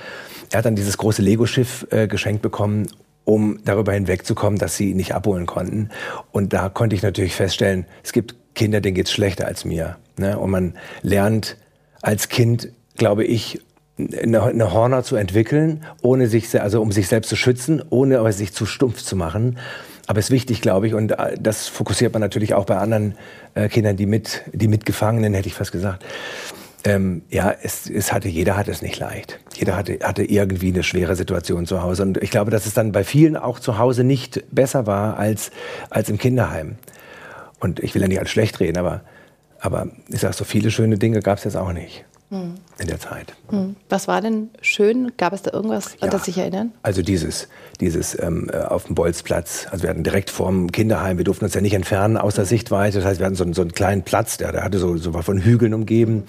er 0.51 0.59
hat 0.59 0.65
dann 0.65 0.75
dieses 0.75 0.97
große 0.97 1.21
Lego-Schiff 1.21 1.87
äh, 1.91 2.07
geschenkt 2.07 2.41
bekommen, 2.41 2.87
um 3.23 3.59
darüber 3.63 3.93
hinwegzukommen, 3.93 4.59
dass 4.59 4.75
sie 4.75 4.91
ihn 4.91 4.97
nicht 4.97 5.13
abholen 5.13 5.45
konnten. 5.45 5.89
Und 6.31 6.53
da 6.53 6.69
konnte 6.69 6.95
ich 6.95 7.03
natürlich 7.03 7.35
feststellen, 7.35 7.85
es 8.03 8.11
gibt 8.11 8.35
Kinder, 8.55 8.81
denen 8.81 8.95
geht's 8.95 9.11
schlechter 9.11 9.45
als 9.45 9.63
mir. 9.63 9.97
Ne? 10.17 10.37
Und 10.37 10.51
man 10.51 10.73
lernt 11.01 11.57
als 12.01 12.29
Kind, 12.29 12.69
glaube 12.97 13.23
ich, 13.23 13.61
eine, 13.97 14.43
eine 14.43 14.73
Horner 14.73 15.03
zu 15.03 15.15
entwickeln, 15.15 15.85
ohne 16.01 16.27
sich, 16.27 16.59
also 16.59 16.81
um 16.81 16.91
sich 16.91 17.07
selbst 17.07 17.29
zu 17.29 17.35
schützen, 17.35 17.81
ohne 17.89 18.19
aber 18.19 18.31
sich 18.33 18.53
zu 18.53 18.65
stumpf 18.65 19.01
zu 19.03 19.15
machen. 19.15 19.57
Aber 20.07 20.19
es 20.19 20.25
ist 20.25 20.31
wichtig, 20.31 20.61
glaube 20.61 20.87
ich, 20.87 20.93
und 20.93 21.11
äh, 21.11 21.37
das 21.39 21.67
fokussiert 21.67 22.13
man 22.13 22.21
natürlich 22.21 22.53
auch 22.53 22.65
bei 22.65 22.77
anderen 22.77 23.15
äh, 23.53 23.69
Kindern, 23.69 23.97
die 23.97 24.05
mit, 24.05 24.43
die 24.53 24.67
Mitgefangenen, 24.67 25.33
hätte 25.33 25.47
ich 25.47 25.53
fast 25.53 25.71
gesagt. 25.71 26.05
Ähm, 26.83 27.21
ja, 27.29 27.53
es, 27.61 27.89
es 27.89 28.11
hatte, 28.11 28.27
jeder 28.27 28.57
hat 28.57 28.67
es 28.67 28.81
nicht 28.81 28.97
leicht. 28.97 29.39
Jeder 29.53 29.75
hatte, 29.75 29.99
hatte 30.01 30.23
irgendwie 30.23 30.69
eine 30.69 30.81
schwere 30.81 31.15
Situation 31.15 31.67
zu 31.67 31.83
Hause. 31.83 32.01
Und 32.03 32.17
ich 32.23 32.31
glaube, 32.31 32.49
dass 32.49 32.65
es 32.65 32.73
dann 32.73 32.91
bei 32.91 33.03
vielen 33.03 33.37
auch 33.37 33.59
zu 33.59 33.77
Hause 33.77 34.03
nicht 34.03 34.43
besser 34.51 34.87
war 34.87 35.17
als, 35.17 35.51
als 35.91 36.09
im 36.09 36.17
Kinderheim. 36.17 36.77
Und 37.59 37.79
ich 37.79 37.93
will 37.93 38.01
ja 38.01 38.07
nicht 38.07 38.19
als 38.19 38.31
schlecht 38.31 38.59
reden, 38.59 38.77
aber, 38.77 39.01
aber 39.59 39.89
ich 40.09 40.21
sage, 40.21 40.33
so 40.33 40.43
viele 40.43 40.71
schöne 40.71 40.97
Dinge 40.97 41.19
gab 41.19 41.37
es 41.37 41.43
jetzt 41.43 41.57
auch 41.57 41.71
nicht 41.71 42.03
hm. 42.31 42.55
in 42.79 42.87
der 42.87 42.99
Zeit. 42.99 43.33
Hm. 43.49 43.75
Was 43.89 44.07
war 44.07 44.21
denn 44.21 44.49
schön? 44.61 45.11
Gab 45.17 45.33
es 45.33 45.41
da 45.41 45.51
irgendwas, 45.51 45.93
an 45.95 45.97
ja, 46.03 46.07
das 46.07 46.23
sich 46.25 46.37
erinnern? 46.37 46.71
Also 46.81 47.01
dieses, 47.01 47.49
dieses 47.81 48.17
ähm, 48.17 48.49
äh, 48.51 48.57
auf 48.57 48.85
dem 48.85 48.95
Bolzplatz. 48.95 49.67
Also 49.69 49.83
wir 49.83 49.89
hatten 49.89 50.03
direkt 50.03 50.29
vorm 50.29 50.71
Kinderheim, 50.71 51.17
wir 51.17 51.25
durften 51.25 51.43
uns 51.43 51.53
ja 51.53 51.59
nicht 51.59 51.73
entfernen 51.73 52.15
aus 52.15 52.35
der 52.35 52.45
Sichtweite. 52.45 52.99
Das 52.99 53.05
heißt, 53.05 53.19
wir 53.19 53.25
hatten 53.25 53.35
so, 53.35 53.51
so 53.51 53.61
einen 53.61 53.73
kleinen 53.73 54.03
Platz, 54.03 54.37
der, 54.37 54.53
der 54.53 54.63
hatte 54.63 54.79
so, 54.79 54.95
so 54.95 55.13
war 55.13 55.23
von 55.23 55.39
Hügeln 55.39 55.73
umgeben. 55.73 56.23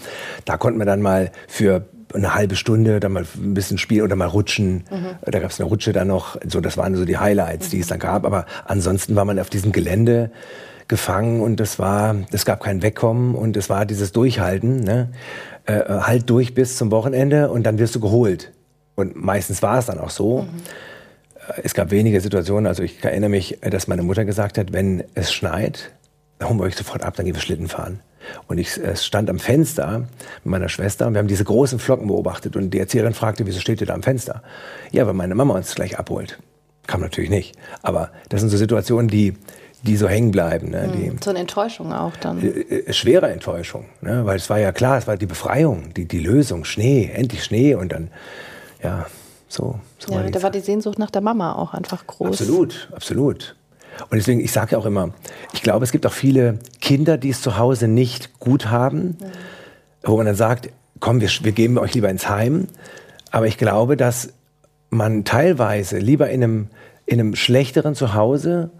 Da 0.44 0.56
konnten 0.56 0.80
wir 0.80 0.86
dann 0.86 1.02
mal 1.02 1.30
für 1.46 1.86
eine 2.14 2.34
halbe 2.34 2.56
Stunde 2.56 3.00
dann 3.00 3.12
mal 3.12 3.24
ein 3.36 3.54
bisschen 3.54 3.78
spielen 3.78 4.02
oder 4.02 4.16
mal 4.16 4.28
rutschen. 4.28 4.84
Mhm. 4.90 5.16
Da 5.24 5.40
gab 5.40 5.50
es 5.50 5.60
eine 5.60 5.68
Rutsche 5.68 5.92
dann 5.92 6.08
noch. 6.08 6.36
So, 6.46 6.60
das 6.60 6.76
waren 6.76 6.94
so 6.94 7.04
die 7.04 7.18
Highlights, 7.18 7.70
die 7.70 7.80
es 7.80 7.88
dann 7.88 7.98
gab. 7.98 8.24
Aber 8.24 8.46
ansonsten 8.64 9.16
war 9.16 9.24
man 9.24 9.38
auf 9.38 9.50
diesem 9.50 9.72
Gelände 9.72 10.30
gefangen 10.88 11.40
und 11.40 11.60
es 11.60 11.78
war, 11.78 12.16
es 12.32 12.44
gab 12.44 12.62
kein 12.62 12.82
Wegkommen 12.82 13.34
und 13.34 13.56
es 13.56 13.70
war 13.70 13.86
dieses 13.86 14.12
Durchhalten. 14.12 14.80
Ne? 14.80 15.08
Äh, 15.64 15.82
halt 15.88 16.28
durch 16.28 16.54
bis 16.54 16.76
zum 16.76 16.90
Wochenende 16.90 17.50
und 17.50 17.64
dann 17.64 17.78
wirst 17.78 17.94
du 17.94 18.00
geholt. 18.00 18.52
Und 18.94 19.16
meistens 19.16 19.62
war 19.62 19.78
es 19.78 19.86
dann 19.86 19.98
auch 19.98 20.10
so. 20.10 20.42
Mhm. 20.42 20.48
Äh, 21.48 21.60
es 21.64 21.74
gab 21.74 21.90
wenige 21.90 22.20
Situationen, 22.20 22.66
also 22.66 22.82
ich 22.82 23.02
erinnere 23.02 23.30
mich, 23.30 23.58
dass 23.60 23.88
meine 23.88 24.02
Mutter 24.02 24.24
gesagt 24.24 24.58
hat, 24.58 24.72
wenn 24.72 25.04
es 25.14 25.32
schneit, 25.32 25.92
dann 26.38 26.48
holen 26.48 26.58
wir 26.58 26.64
euch 26.64 26.76
sofort 26.76 27.04
ab, 27.04 27.14
dann 27.16 27.26
gehen 27.26 27.34
wir 27.34 27.40
Schlitten 27.40 27.68
fahren. 27.68 28.00
Und 28.46 28.58
ich 28.58 28.78
stand 28.94 29.30
am 29.30 29.38
Fenster 29.38 30.06
mit 30.44 30.50
meiner 30.50 30.68
Schwester 30.68 31.06
und 31.06 31.14
wir 31.14 31.18
haben 31.18 31.28
diese 31.28 31.44
großen 31.44 31.78
Flocken 31.78 32.08
beobachtet. 32.08 32.56
Und 32.56 32.70
die 32.70 32.78
Erzieherin 32.78 33.14
fragte, 33.14 33.46
wieso 33.46 33.60
steht 33.60 33.80
ihr 33.80 33.86
da 33.86 33.94
am 33.94 34.02
Fenster? 34.02 34.42
Ja, 34.90 35.06
weil 35.06 35.14
meine 35.14 35.34
Mama 35.34 35.54
uns 35.54 35.74
gleich 35.74 35.98
abholt. 35.98 36.38
Kam 36.86 37.00
natürlich 37.00 37.30
nicht. 37.30 37.56
Aber 37.82 38.10
das 38.28 38.40
sind 38.40 38.50
so 38.50 38.56
Situationen, 38.56 39.08
die, 39.08 39.34
die 39.82 39.96
so 39.96 40.08
hängen 40.08 40.30
bleiben. 40.30 40.70
Ne? 40.70 40.88
Mhm. 40.88 40.92
Die, 40.92 41.24
so 41.24 41.30
eine 41.30 41.40
Enttäuschung 41.40 41.92
auch 41.92 42.16
dann. 42.16 42.42
Äh, 42.42 42.60
äh, 42.60 42.92
schwere 42.92 43.30
Enttäuschung, 43.30 43.86
ne? 44.00 44.24
weil 44.24 44.36
es 44.36 44.50
war 44.50 44.58
ja 44.58 44.72
klar, 44.72 44.98
es 44.98 45.06
war 45.06 45.16
die 45.16 45.26
Befreiung, 45.26 45.94
die, 45.94 46.06
die 46.06 46.20
Lösung, 46.20 46.64
Schnee, 46.64 47.10
endlich 47.12 47.44
Schnee 47.44 47.74
und 47.74 47.92
dann, 47.92 48.10
ja, 48.82 49.06
so. 49.48 49.78
so 49.98 50.14
ja, 50.14 50.28
da 50.28 50.42
war 50.42 50.50
die 50.50 50.60
Sehnsucht 50.60 50.98
nach 50.98 51.10
der 51.10 51.20
Mama 51.20 51.52
auch 51.54 51.74
einfach 51.74 52.06
groß. 52.06 52.40
Absolut, 52.40 52.88
absolut. 52.92 53.56
Und 54.10 54.16
deswegen, 54.16 54.40
ich 54.40 54.52
sage 54.52 54.72
ja 54.72 54.78
auch 54.78 54.86
immer, 54.86 55.10
ich 55.52 55.62
glaube, 55.62 55.84
es 55.84 55.92
gibt 55.92 56.06
auch 56.06 56.12
viele 56.12 56.58
Kinder, 56.80 57.18
die 57.18 57.30
es 57.30 57.42
zu 57.42 57.58
Hause 57.58 57.88
nicht 57.88 58.38
gut 58.38 58.70
haben, 58.70 59.02
mhm. 59.02 59.16
wo 60.04 60.16
man 60.16 60.26
dann 60.26 60.34
sagt, 60.34 60.70
komm, 61.00 61.20
wir, 61.20 61.28
wir 61.28 61.52
geben 61.52 61.78
euch 61.78 61.94
lieber 61.94 62.08
ins 62.08 62.28
Heim. 62.28 62.68
Aber 63.30 63.46
ich 63.46 63.58
glaube, 63.58 63.96
dass 63.96 64.32
man 64.90 65.24
teilweise 65.24 65.98
lieber 65.98 66.30
in 66.30 66.42
einem, 66.42 66.68
in 67.06 67.20
einem 67.20 67.34
schlechteren 67.34 67.94
Zuhause 67.94 68.70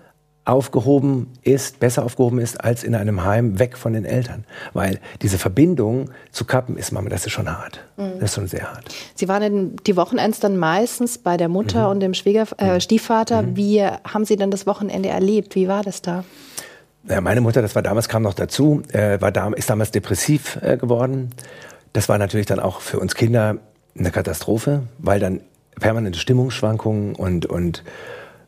aufgehoben 0.44 1.28
ist, 1.42 1.78
besser 1.78 2.04
aufgehoben 2.04 2.40
ist, 2.40 2.62
als 2.62 2.82
in 2.82 2.94
einem 2.94 3.24
Heim 3.24 3.60
weg 3.60 3.76
von 3.76 3.92
den 3.92 4.04
Eltern. 4.04 4.44
Weil 4.72 4.98
diese 5.20 5.38
Verbindung 5.38 6.10
zu 6.32 6.44
kappen 6.44 6.76
ist, 6.76 6.90
Mama, 6.90 7.08
das 7.10 7.26
ist 7.26 7.32
schon 7.32 7.48
hart. 7.48 7.80
Mhm. 7.96 8.14
Das 8.18 8.30
ist 8.30 8.34
schon 8.34 8.48
sehr 8.48 8.72
hart. 8.72 8.84
Sie 9.14 9.28
waren 9.28 9.42
in 9.42 9.76
die 9.86 9.96
Wochenends 9.96 10.40
dann 10.40 10.56
meistens 10.56 11.18
bei 11.18 11.36
der 11.36 11.48
Mutter 11.48 11.84
mhm. 11.84 11.90
und 11.90 12.00
dem 12.00 12.14
Schwieger, 12.14 12.46
äh, 12.58 12.74
mhm. 12.74 12.80
Stiefvater. 12.80 13.42
Mhm. 13.42 13.56
Wie 13.56 13.82
haben 13.82 14.24
Sie 14.24 14.36
denn 14.36 14.50
das 14.50 14.66
Wochenende 14.66 15.10
erlebt? 15.10 15.54
Wie 15.54 15.68
war 15.68 15.82
das 15.82 16.02
da? 16.02 16.24
Ja, 17.08 17.20
meine 17.20 17.40
Mutter, 17.40 17.62
das 17.62 17.74
war 17.74 17.82
damals, 17.82 18.08
kam 18.08 18.22
noch 18.22 18.34
dazu, 18.34 18.82
äh, 18.92 19.20
war 19.20 19.32
da, 19.32 19.48
ist 19.52 19.70
damals 19.70 19.90
depressiv 19.90 20.58
äh, 20.62 20.76
geworden. 20.76 21.30
Das 21.92 22.08
war 22.08 22.18
natürlich 22.18 22.46
dann 22.46 22.60
auch 22.60 22.80
für 22.80 22.98
uns 22.98 23.14
Kinder 23.14 23.58
eine 23.98 24.10
Katastrophe, 24.10 24.84
weil 24.98 25.20
dann 25.20 25.40
permanente 25.80 26.18
Stimmungsschwankungen 26.18 27.14
und, 27.14 27.46
und 27.46 27.82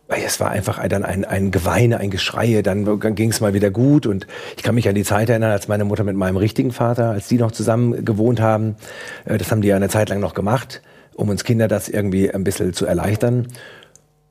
es 0.09 0.39
war 0.41 0.51
einfach 0.51 0.87
dann 0.89 1.03
ein, 1.03 1.25
ein 1.25 1.51
Geweine, 1.51 1.99
ein 1.99 2.11
Geschreie, 2.11 2.63
dann 2.63 3.01
ging 3.15 3.31
es 3.31 3.41
mal 3.41 3.55
wieder 3.55 3.71
gut 3.71 4.07
und 4.07 4.27
ich 4.57 4.63
kann 4.63 4.75
mich 4.75 4.89
an 4.89 4.95
die 4.95 5.05
Zeit 5.05 5.31
erinnern, 5.31 5.51
als 5.51 5.69
meine 5.69 5.85
Mutter 5.85 6.05
mit 6.05 6.17
meinem 6.17 6.37
richtigen 6.37 6.73
Vater, 6.73 7.11
als 7.11 7.29
die 7.29 7.39
noch 7.39 7.53
zusammen 7.53 8.05
gewohnt 8.05 8.41
haben, 8.41 8.77
äh, 9.25 9.39
das 9.39 9.51
haben 9.51 9.63
die 9.63 9.69
ja 9.69 9.77
eine 9.77 9.89
Zeit 9.89 10.11
lang 10.11 10.21
noch 10.21 10.35
gemacht, 10.35 10.83
um 11.15 11.29
uns 11.29 11.45
Kinder 11.45 11.69
das 11.69 11.89
irgendwie 11.89 12.31
ein 12.31 12.45
bisschen 12.45 12.75
zu 12.75 12.87
erleichtern. 12.87 13.49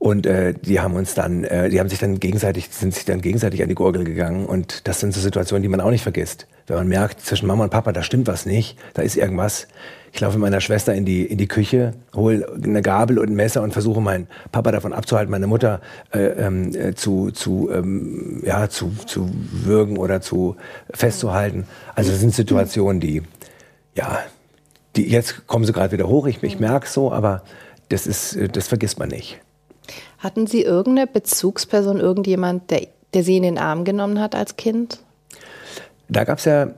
Und 0.04 0.26
äh, 0.26 0.54
die 0.54 0.82
haben 0.82 0.96
uns 0.96 1.14
dann, 1.14 1.46
äh, 1.46 1.70
die 1.70 1.80
haben 1.80 1.88
sich 1.88 2.00
dann 2.00 2.20
gegenseitig, 2.20 2.68
sind 2.72 2.94
sich 2.94 3.06
dann 3.06 3.22
gegenseitig 3.22 3.64
an 3.64 3.70
die 3.70 3.76
Gurgel 3.76 4.04
gegangen. 4.04 4.46
Und 4.46 4.86
das 4.86 5.00
sind 5.00 5.14
so 5.14 5.22
Situationen, 5.22 5.64
die 5.64 5.70
man 5.70 5.80
auch 5.80 5.92
nicht 5.92 6.04
vergisst. 6.04 6.46
Wenn 6.68 6.76
man 6.76 6.90
merkt, 6.90 7.22
zwischen 7.22 7.48
Mama 7.48 7.64
und 7.64 7.70
Papa, 7.70 7.94
da 7.94 8.04
stimmt 8.04 8.28
was 8.28 8.46
nicht, 8.46 8.78
da 8.96 9.02
ist 9.02 9.16
irgendwas. 9.16 9.66
Ich 10.12 10.20
laufe 10.20 10.38
mit 10.38 10.42
meiner 10.42 10.60
Schwester 10.60 10.94
in 10.94 11.06
die, 11.06 11.24
in 11.24 11.38
die 11.38 11.48
Küche, 11.48 11.94
hole 12.14 12.46
eine 12.62 12.82
Gabel 12.82 13.18
und 13.18 13.30
ein 13.30 13.36
Messer 13.36 13.62
und 13.62 13.72
versuche 13.72 14.02
meinen 14.02 14.28
Papa 14.52 14.74
davon 14.74 14.92
abzuhalten, 14.92 15.32
meine 15.32 15.48
Mutter 15.48 15.80
äh, 16.14 16.20
ähm, 16.20 16.76
äh, 16.76 16.94
zu, 16.96 17.32
zu, 17.32 17.70
ähm, 17.72 18.42
ja, 18.46 18.68
zu, 18.68 18.92
zu 19.08 19.30
würgen 19.34 19.96
oder 19.96 20.20
zu 20.20 20.58
festzuhalten. 20.94 21.66
Also 21.96 22.12
das 22.12 22.20
sind 22.20 22.36
Situationen, 22.36 23.00
die, 23.00 23.22
ja, 23.96 24.20
die, 24.98 25.10
jetzt 25.10 25.48
kommen 25.48 25.64
sie 25.64 25.72
gerade 25.72 25.94
wieder 25.94 26.10
hoch, 26.10 26.28
ich, 26.28 26.44
ich 26.44 26.60
merke 26.60 26.88
es 26.88 26.94
so, 26.94 27.14
aber 27.14 27.44
das 27.88 28.06
ist, 28.06 28.38
das 28.52 28.68
vergisst 28.68 29.00
man 29.00 29.08
nicht. 29.08 29.40
Hatten 30.20 30.48
Sie 30.48 30.62
irgendeine 30.62 31.08
Bezugsperson, 31.08 32.00
irgendjemand, 32.00 32.72
der, 32.72 32.88
der 33.14 33.24
Sie 33.24 33.38
in 33.38 33.44
den 33.44 33.58
Arm 33.58 33.84
genommen 33.84 34.20
hat 34.20 34.36
als 34.36 34.56
Kind? 34.56 35.00
Da 36.10 36.24
gab 36.24 36.38
es 36.38 36.46
ja, 36.46 36.70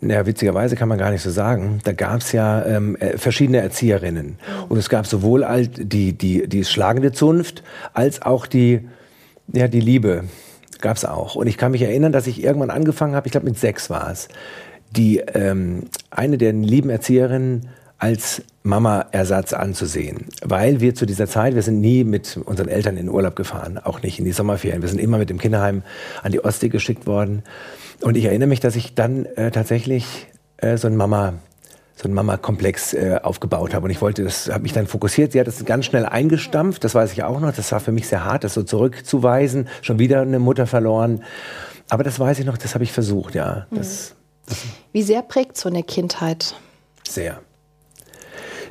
ja, 0.00 0.26
witzigerweise 0.26 0.76
kann 0.76 0.88
man 0.88 0.98
gar 0.98 1.10
nicht 1.10 1.22
so 1.22 1.30
sagen, 1.30 1.80
da 1.84 1.92
gab 1.92 2.20
es 2.20 2.32
ja 2.32 2.64
ähm, 2.64 2.96
äh, 2.96 3.16
verschiedene 3.16 3.58
Erzieherinnen. 3.58 4.38
Und 4.68 4.78
es 4.78 4.88
gab 4.88 5.06
sowohl 5.06 5.46
die, 5.68 6.12
die, 6.12 6.48
die 6.48 6.64
schlagende 6.64 7.12
Zunft 7.12 7.62
als 7.92 8.22
auch 8.22 8.46
die, 8.46 8.88
ja, 9.52 9.68
die 9.68 9.80
Liebe. 9.80 10.24
Gab 10.80 10.96
es 10.96 11.04
auch. 11.04 11.34
Und 11.34 11.46
ich 11.46 11.56
kann 11.56 11.72
mich 11.72 11.82
erinnern, 11.82 12.12
dass 12.12 12.26
ich 12.26 12.42
irgendwann 12.42 12.70
angefangen 12.70 13.14
habe, 13.14 13.26
ich 13.26 13.32
glaube 13.32 13.46
mit 13.46 13.58
sechs 13.58 13.88
war 13.88 14.10
es, 14.10 14.28
die 14.90 15.18
ähm, 15.18 15.84
eine 16.10 16.36
der 16.36 16.52
lieben 16.52 16.90
Erzieherinnen 16.90 17.68
als 17.98 18.42
Mama-Ersatz 18.62 19.52
anzusehen. 19.52 20.26
Weil 20.42 20.80
wir 20.80 20.94
zu 20.94 21.06
dieser 21.06 21.26
Zeit, 21.26 21.54
wir 21.54 21.62
sind 21.62 21.80
nie 21.80 22.04
mit 22.04 22.38
unseren 22.44 22.68
Eltern 22.68 22.96
in 22.96 23.08
Urlaub 23.08 23.36
gefahren, 23.36 23.78
auch 23.78 24.02
nicht 24.02 24.18
in 24.18 24.24
die 24.24 24.32
Sommerferien. 24.32 24.82
Wir 24.82 24.88
sind 24.88 24.98
immer 24.98 25.18
mit 25.18 25.30
dem 25.30 25.38
Kinderheim 25.38 25.82
an 26.22 26.32
die 26.32 26.44
Ostsee 26.44 26.68
geschickt 26.68 27.06
worden. 27.06 27.42
Und 28.00 28.16
ich 28.16 28.24
erinnere 28.24 28.48
mich, 28.48 28.60
dass 28.60 28.76
ich 28.76 28.94
dann 28.94 29.26
äh, 29.36 29.50
tatsächlich 29.50 30.26
äh, 30.58 30.76
so 30.76 30.88
ein 30.88 30.96
Mama 30.96 31.34
so 31.96 32.08
einen 32.08 32.14
Mama-Komplex 32.14 32.92
äh, 32.92 33.20
aufgebaut 33.22 33.72
habe. 33.72 33.84
Und 33.84 33.90
ich 33.90 34.00
wollte, 34.00 34.24
das 34.24 34.48
habe 34.48 34.64
mich 34.64 34.72
dann 34.72 34.86
fokussiert. 34.86 35.32
Sie 35.32 35.38
hat 35.38 35.46
das 35.46 35.64
ganz 35.64 35.84
schnell 35.84 36.06
eingestampft, 36.06 36.82
das 36.82 36.94
weiß 36.94 37.12
ich 37.12 37.22
auch 37.22 37.38
noch. 37.38 37.54
Das 37.54 37.70
war 37.70 37.78
für 37.78 37.92
mich 37.92 38.08
sehr 38.08 38.24
hart, 38.24 38.42
das 38.42 38.54
so 38.54 38.64
zurückzuweisen. 38.64 39.68
Schon 39.80 39.98
wieder 39.98 40.22
eine 40.22 40.40
Mutter 40.40 40.66
verloren. 40.66 41.22
Aber 41.88 42.02
das 42.02 42.18
weiß 42.18 42.40
ich 42.40 42.46
noch, 42.46 42.58
das 42.58 42.74
habe 42.74 42.82
ich 42.82 42.92
versucht, 42.92 43.34
ja. 43.36 43.66
Das, 43.70 44.16
das 44.46 44.58
Wie 44.92 45.02
sehr 45.02 45.22
prägt 45.22 45.56
so 45.56 45.68
eine 45.68 45.84
Kindheit? 45.84 46.56
Sehr. 47.08 47.40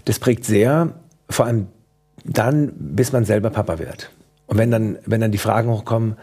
Das 0.06 0.20
prägt 0.20 0.46
sehr, 0.46 0.94
vor 1.30 1.46
allem 1.46 1.68
dann, 2.26 2.72
bis 2.76 3.12
man 3.12 3.26
selber 3.26 3.50
Papa 3.50 3.80
wird. 3.80 4.12
Und 4.48 4.58
wenn 4.58 4.72
dann, 4.72 4.98
wenn 5.06 5.22
dann 5.22 5.32
die 5.32 5.38
Fragen 5.38 5.70
hochkommen, 5.70 6.16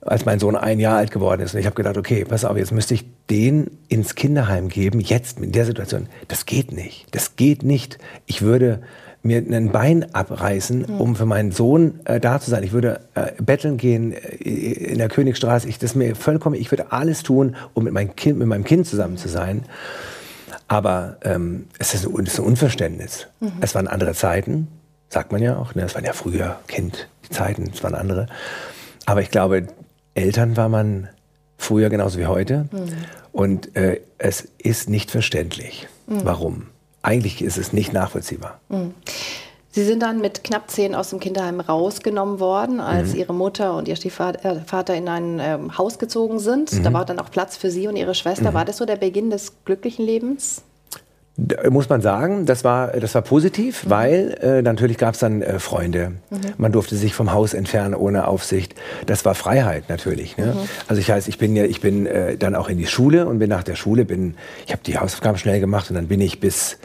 als 0.00 0.24
mein 0.24 0.38
Sohn 0.38 0.56
ein 0.56 0.80
Jahr 0.80 0.96
alt 0.96 1.10
geworden 1.10 1.42
ist. 1.42 1.54
Und 1.54 1.60
ich 1.60 1.66
habe 1.66 1.76
gedacht, 1.76 1.98
okay, 1.98 2.24
pass 2.24 2.44
auf, 2.44 2.56
jetzt 2.56 2.72
müsste 2.72 2.94
ich 2.94 3.04
den 3.28 3.70
ins 3.88 4.14
Kinderheim 4.14 4.68
geben, 4.68 5.00
jetzt 5.00 5.38
in 5.40 5.52
der 5.52 5.66
Situation. 5.66 6.06
Das 6.28 6.46
geht 6.46 6.72
nicht. 6.72 7.06
Das 7.14 7.36
geht 7.36 7.62
nicht. 7.62 7.98
Ich 8.26 8.42
würde 8.42 8.80
mir 9.22 9.38
ein 9.38 9.70
Bein 9.70 10.14
abreißen, 10.14 10.86
hm. 10.86 11.00
um 11.00 11.16
für 11.16 11.26
meinen 11.26 11.52
Sohn 11.52 12.00
äh, 12.06 12.18
da 12.18 12.40
zu 12.40 12.50
sein. 12.50 12.62
Ich 12.62 12.72
würde 12.72 13.00
äh, 13.14 13.32
betteln 13.42 13.76
gehen 13.76 14.12
äh, 14.12 14.16
in 14.16 14.98
der 14.98 15.08
Königstraße. 15.08 15.68
Ich, 15.68 15.78
das 15.78 15.94
mir 15.94 16.16
vollkommen, 16.16 16.54
ich 16.54 16.70
würde 16.70 16.92
alles 16.92 17.22
tun, 17.22 17.56
um 17.74 17.84
mit 17.84 17.92
meinem 17.92 18.16
Kind, 18.16 18.38
mit 18.38 18.48
meinem 18.48 18.64
Kind 18.64 18.86
zusammen 18.86 19.18
zu 19.18 19.28
sein. 19.28 19.64
Aber 20.70 21.16
ähm, 21.22 21.66
es 21.80 21.94
ist 21.94 22.06
ein, 22.06 22.26
ist 22.26 22.38
ein 22.38 22.44
Unverständnis. 22.44 23.26
Mhm. 23.40 23.54
Es 23.60 23.74
waren 23.74 23.88
andere 23.88 24.14
Zeiten, 24.14 24.68
sagt 25.08 25.32
man 25.32 25.42
ja 25.42 25.56
auch. 25.56 25.74
Ne? 25.74 25.82
Es 25.82 25.96
waren 25.96 26.04
ja 26.04 26.12
früher 26.12 26.60
Kind, 26.68 27.08
die 27.24 27.30
Zeiten, 27.30 27.72
es 27.74 27.82
waren 27.82 27.96
andere. 27.96 28.26
Aber 29.04 29.20
ich 29.20 29.32
glaube, 29.32 29.66
Eltern 30.14 30.56
war 30.56 30.68
man 30.68 31.08
früher 31.58 31.90
genauso 31.90 32.20
wie 32.20 32.26
heute. 32.26 32.68
Mhm. 32.70 32.92
Und 33.32 33.74
äh, 33.74 34.00
es 34.18 34.46
ist 34.58 34.88
nicht 34.88 35.10
verständlich. 35.10 35.88
Mhm. 36.06 36.20
Warum? 36.22 36.66
Eigentlich 37.02 37.42
ist 37.42 37.58
es 37.58 37.72
nicht 37.72 37.92
nachvollziehbar. 37.92 38.60
Sie 39.72 39.84
sind 39.84 40.02
dann 40.02 40.20
mit 40.20 40.42
knapp 40.42 40.68
zehn 40.68 40.96
aus 40.96 41.10
dem 41.10 41.20
Kinderheim 41.20 41.60
rausgenommen 41.60 42.40
worden, 42.40 42.80
als 42.80 43.12
mhm. 43.12 43.20
Ihre 43.20 43.34
Mutter 43.34 43.76
und 43.76 43.86
Ihr 43.86 43.94
Stiefvater 43.94 44.94
in 44.94 45.08
ein 45.08 45.38
ähm, 45.40 45.78
Haus 45.78 45.98
gezogen 45.98 46.40
sind. 46.40 46.72
Mhm. 46.72 46.82
Da 46.82 46.92
war 46.92 47.04
dann 47.04 47.20
auch 47.20 47.30
Platz 47.30 47.56
für 47.56 47.70
Sie 47.70 47.86
und 47.86 47.94
Ihre 47.94 48.14
Schwester. 48.14 48.50
Mhm. 48.50 48.54
War 48.54 48.64
das 48.64 48.78
so 48.78 48.84
der 48.84 48.96
Beginn 48.96 49.30
des 49.30 49.52
glücklichen 49.64 50.04
Lebens? 50.04 50.62
Da 51.36 51.70
muss 51.70 51.88
man 51.88 52.02
sagen, 52.02 52.46
das 52.46 52.64
war, 52.64 52.88
das 52.88 53.14
war 53.14 53.22
positiv, 53.22 53.84
mhm. 53.84 53.90
weil 53.90 54.38
äh, 54.42 54.60
natürlich 54.60 54.98
gab 54.98 55.14
es 55.14 55.20
dann 55.20 55.40
äh, 55.40 55.60
Freunde. 55.60 56.14
Mhm. 56.30 56.40
Man 56.58 56.72
durfte 56.72 56.96
sich 56.96 57.14
vom 57.14 57.32
Haus 57.32 57.54
entfernen 57.54 57.94
ohne 57.94 58.26
Aufsicht. 58.26 58.74
Das 59.06 59.24
war 59.24 59.36
Freiheit 59.36 59.88
natürlich. 59.88 60.36
Ne? 60.36 60.46
Mhm. 60.46 60.68
Also 60.88 61.00
ich 61.00 61.12
heißt, 61.12 61.28
ich 61.28 61.38
bin 61.38 61.54
ja, 61.54 61.64
ich 61.64 61.80
bin 61.80 62.06
äh, 62.06 62.36
dann 62.36 62.56
auch 62.56 62.68
in 62.68 62.76
die 62.76 62.88
Schule 62.88 63.28
und 63.28 63.38
bin 63.38 63.48
nach 63.48 63.62
der 63.62 63.76
Schule 63.76 64.04
bin, 64.04 64.34
ich 64.66 64.72
habe 64.72 64.82
die 64.84 64.98
Hausaufgaben 64.98 65.38
schnell 65.38 65.60
gemacht 65.60 65.88
und 65.90 65.94
dann 65.94 66.08
bin 66.08 66.20
ich 66.20 66.40
bis 66.40 66.78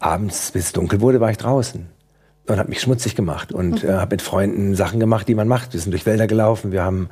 abends, 0.00 0.50
bis 0.50 0.66
es 0.66 0.72
dunkel 0.74 1.00
wurde, 1.00 1.18
war 1.20 1.30
ich 1.30 1.38
draußen 1.38 1.95
und 2.46 2.58
habe 2.58 2.68
mich 2.68 2.80
schmutzig 2.80 3.14
gemacht 3.14 3.52
und 3.52 3.82
mhm. 3.82 3.88
äh, 3.88 3.92
habe 3.94 4.14
mit 4.14 4.22
Freunden 4.22 4.74
Sachen 4.74 5.00
gemacht, 5.00 5.28
die 5.28 5.34
man 5.34 5.48
macht. 5.48 5.72
Wir 5.72 5.80
sind 5.80 5.92
durch 5.92 6.06
Wälder 6.06 6.26
gelaufen, 6.26 6.72
wir 6.72 6.84
haben, 6.84 7.08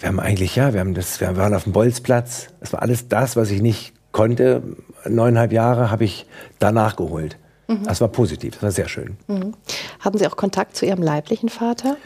wir 0.00 0.08
haben 0.08 0.20
eigentlich, 0.20 0.56
ja, 0.56 0.72
wir 0.72 0.80
haben 0.80 0.94
das, 0.94 1.20
wir 1.20 1.36
waren 1.36 1.54
auf 1.54 1.64
dem 1.64 1.72
Bolzplatz. 1.72 2.48
Das 2.60 2.72
war 2.72 2.82
alles 2.82 3.08
das, 3.08 3.36
was 3.36 3.50
ich 3.50 3.62
nicht 3.62 3.92
konnte. 4.12 4.62
Neuneinhalb 5.06 5.52
Jahre 5.52 5.90
habe 5.90 6.04
ich 6.04 6.26
danach 6.58 6.96
geholt. 6.96 7.38
Mhm. 7.68 7.84
Das 7.84 8.00
war 8.00 8.08
positiv, 8.08 8.54
das 8.54 8.62
war 8.62 8.70
sehr 8.70 8.88
schön. 8.88 9.16
Mhm. 9.26 9.54
Haben 10.00 10.18
Sie 10.18 10.26
auch 10.26 10.36
Kontakt 10.36 10.76
zu 10.76 10.86
Ihrem 10.86 11.02
leiblichen 11.02 11.48
Vater? 11.48 11.96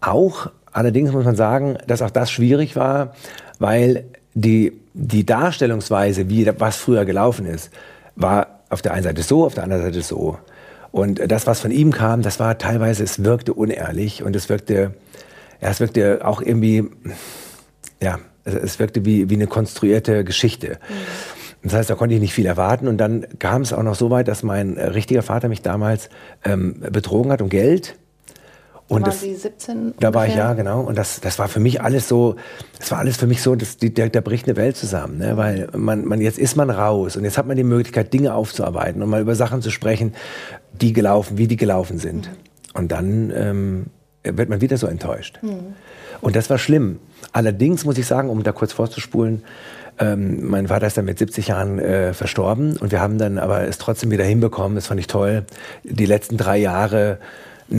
Auch, 0.00 0.50
allerdings 0.72 1.12
muss 1.12 1.24
man 1.24 1.36
sagen, 1.36 1.78
dass 1.86 2.02
auch 2.02 2.10
das 2.10 2.30
schwierig 2.30 2.76
war, 2.76 3.14
weil 3.58 4.04
die, 4.34 4.80
die 4.94 5.24
Darstellungsweise, 5.24 6.28
wie 6.28 6.50
was 6.58 6.76
früher 6.76 7.04
gelaufen 7.04 7.46
ist, 7.46 7.70
war 8.16 8.60
auf 8.68 8.82
der 8.82 8.92
einen 8.92 9.04
Seite 9.04 9.22
so, 9.22 9.44
auf 9.44 9.54
der 9.54 9.64
anderen 9.64 9.82
Seite 9.82 10.02
so. 10.02 10.38
Und 10.92 11.20
das, 11.32 11.46
was 11.46 11.60
von 11.60 11.70
ihm 11.70 11.90
kam, 11.90 12.22
das 12.22 12.38
war 12.38 12.58
teilweise, 12.58 13.02
es 13.02 13.24
wirkte 13.24 13.54
unehrlich 13.54 14.22
und 14.22 14.36
es 14.36 14.48
wirkte, 14.48 14.94
ja, 15.60 15.68
es 15.68 15.80
wirkte 15.80 16.20
auch 16.24 16.42
irgendwie, 16.42 16.84
ja, 18.00 18.18
es 18.44 18.78
wirkte 18.78 19.04
wie, 19.04 19.30
wie 19.30 19.34
eine 19.34 19.46
konstruierte 19.46 20.22
Geschichte. 20.22 20.78
Mhm. 20.88 20.94
Das 21.62 21.74
heißt, 21.74 21.90
da 21.90 21.94
konnte 21.94 22.14
ich 22.14 22.20
nicht 22.20 22.34
viel 22.34 22.46
erwarten. 22.46 22.88
Und 22.88 22.98
dann 22.98 23.26
kam 23.38 23.62
es 23.62 23.72
auch 23.72 23.82
noch 23.82 23.94
so 23.94 24.10
weit, 24.10 24.28
dass 24.28 24.42
mein 24.42 24.76
richtiger 24.78 25.22
Vater 25.22 25.48
mich 25.48 25.62
damals 25.62 26.10
ähm, 26.44 26.80
betrogen 26.90 27.30
hat 27.30 27.40
um 27.40 27.48
Geld. 27.48 27.96
Und 28.92 29.06
da 29.06 29.10
waren 29.10 29.18
Sie 29.18 29.34
17? 29.34 29.76
Ungefähr? 29.76 29.94
Da 30.00 30.14
war 30.14 30.26
ich 30.26 30.34
ja, 30.34 30.52
genau. 30.52 30.82
Und 30.82 30.96
das, 30.96 31.20
das 31.20 31.38
war 31.38 31.48
für 31.48 31.60
mich 31.60 31.80
alles 31.80 32.08
so, 32.08 32.36
das 32.78 32.90
war 32.90 32.98
alles 32.98 33.16
für 33.16 33.26
mich 33.26 33.42
so, 33.42 33.54
das, 33.54 33.76
die, 33.76 33.92
da, 33.92 34.08
da 34.08 34.20
bricht 34.20 34.46
eine 34.46 34.56
Welt 34.56 34.76
zusammen. 34.76 35.18
Ne? 35.18 35.36
Weil 35.36 35.68
man, 35.76 36.04
man, 36.04 36.20
jetzt 36.20 36.38
ist 36.38 36.56
man 36.56 36.70
raus 36.70 37.16
und 37.16 37.24
jetzt 37.24 37.38
hat 37.38 37.46
man 37.46 37.56
die 37.56 37.64
Möglichkeit, 37.64 38.12
Dinge 38.12 38.34
aufzuarbeiten 38.34 39.02
und 39.02 39.08
mal 39.08 39.20
über 39.20 39.34
Sachen 39.34 39.62
zu 39.62 39.70
sprechen, 39.70 40.14
die 40.72 40.92
gelaufen, 40.92 41.38
wie 41.38 41.46
die 41.46 41.56
gelaufen 41.56 41.98
sind. 41.98 42.28
Mhm. 42.28 42.36
Und 42.74 42.92
dann 42.92 43.32
ähm, 43.34 43.86
wird 44.24 44.48
man 44.48 44.60
wieder 44.60 44.76
so 44.76 44.86
enttäuscht. 44.86 45.38
Mhm. 45.42 45.74
Und 46.20 46.36
das 46.36 46.50
war 46.50 46.58
schlimm. 46.58 46.98
Allerdings 47.32 47.84
muss 47.84 47.98
ich 47.98 48.06
sagen, 48.06 48.30
um 48.30 48.42
da 48.42 48.52
kurz 48.52 48.72
vorzuspulen, 48.72 49.42
ähm, 49.98 50.48
mein 50.48 50.68
Vater 50.68 50.86
ist 50.86 50.96
dann 50.96 51.04
mit 51.04 51.18
70 51.18 51.48
Jahren 51.48 51.78
äh, 51.78 52.14
verstorben 52.14 52.76
und 52.78 52.92
wir 52.92 53.00
haben 53.00 53.18
dann 53.18 53.38
aber 53.38 53.62
es 53.68 53.78
trotzdem 53.78 54.10
wieder 54.10 54.24
hinbekommen, 54.24 54.74
das 54.74 54.86
fand 54.86 55.00
ich 55.00 55.06
toll, 55.06 55.44
die 55.84 56.06
letzten 56.06 56.38
drei 56.38 56.56
Jahre 56.56 57.18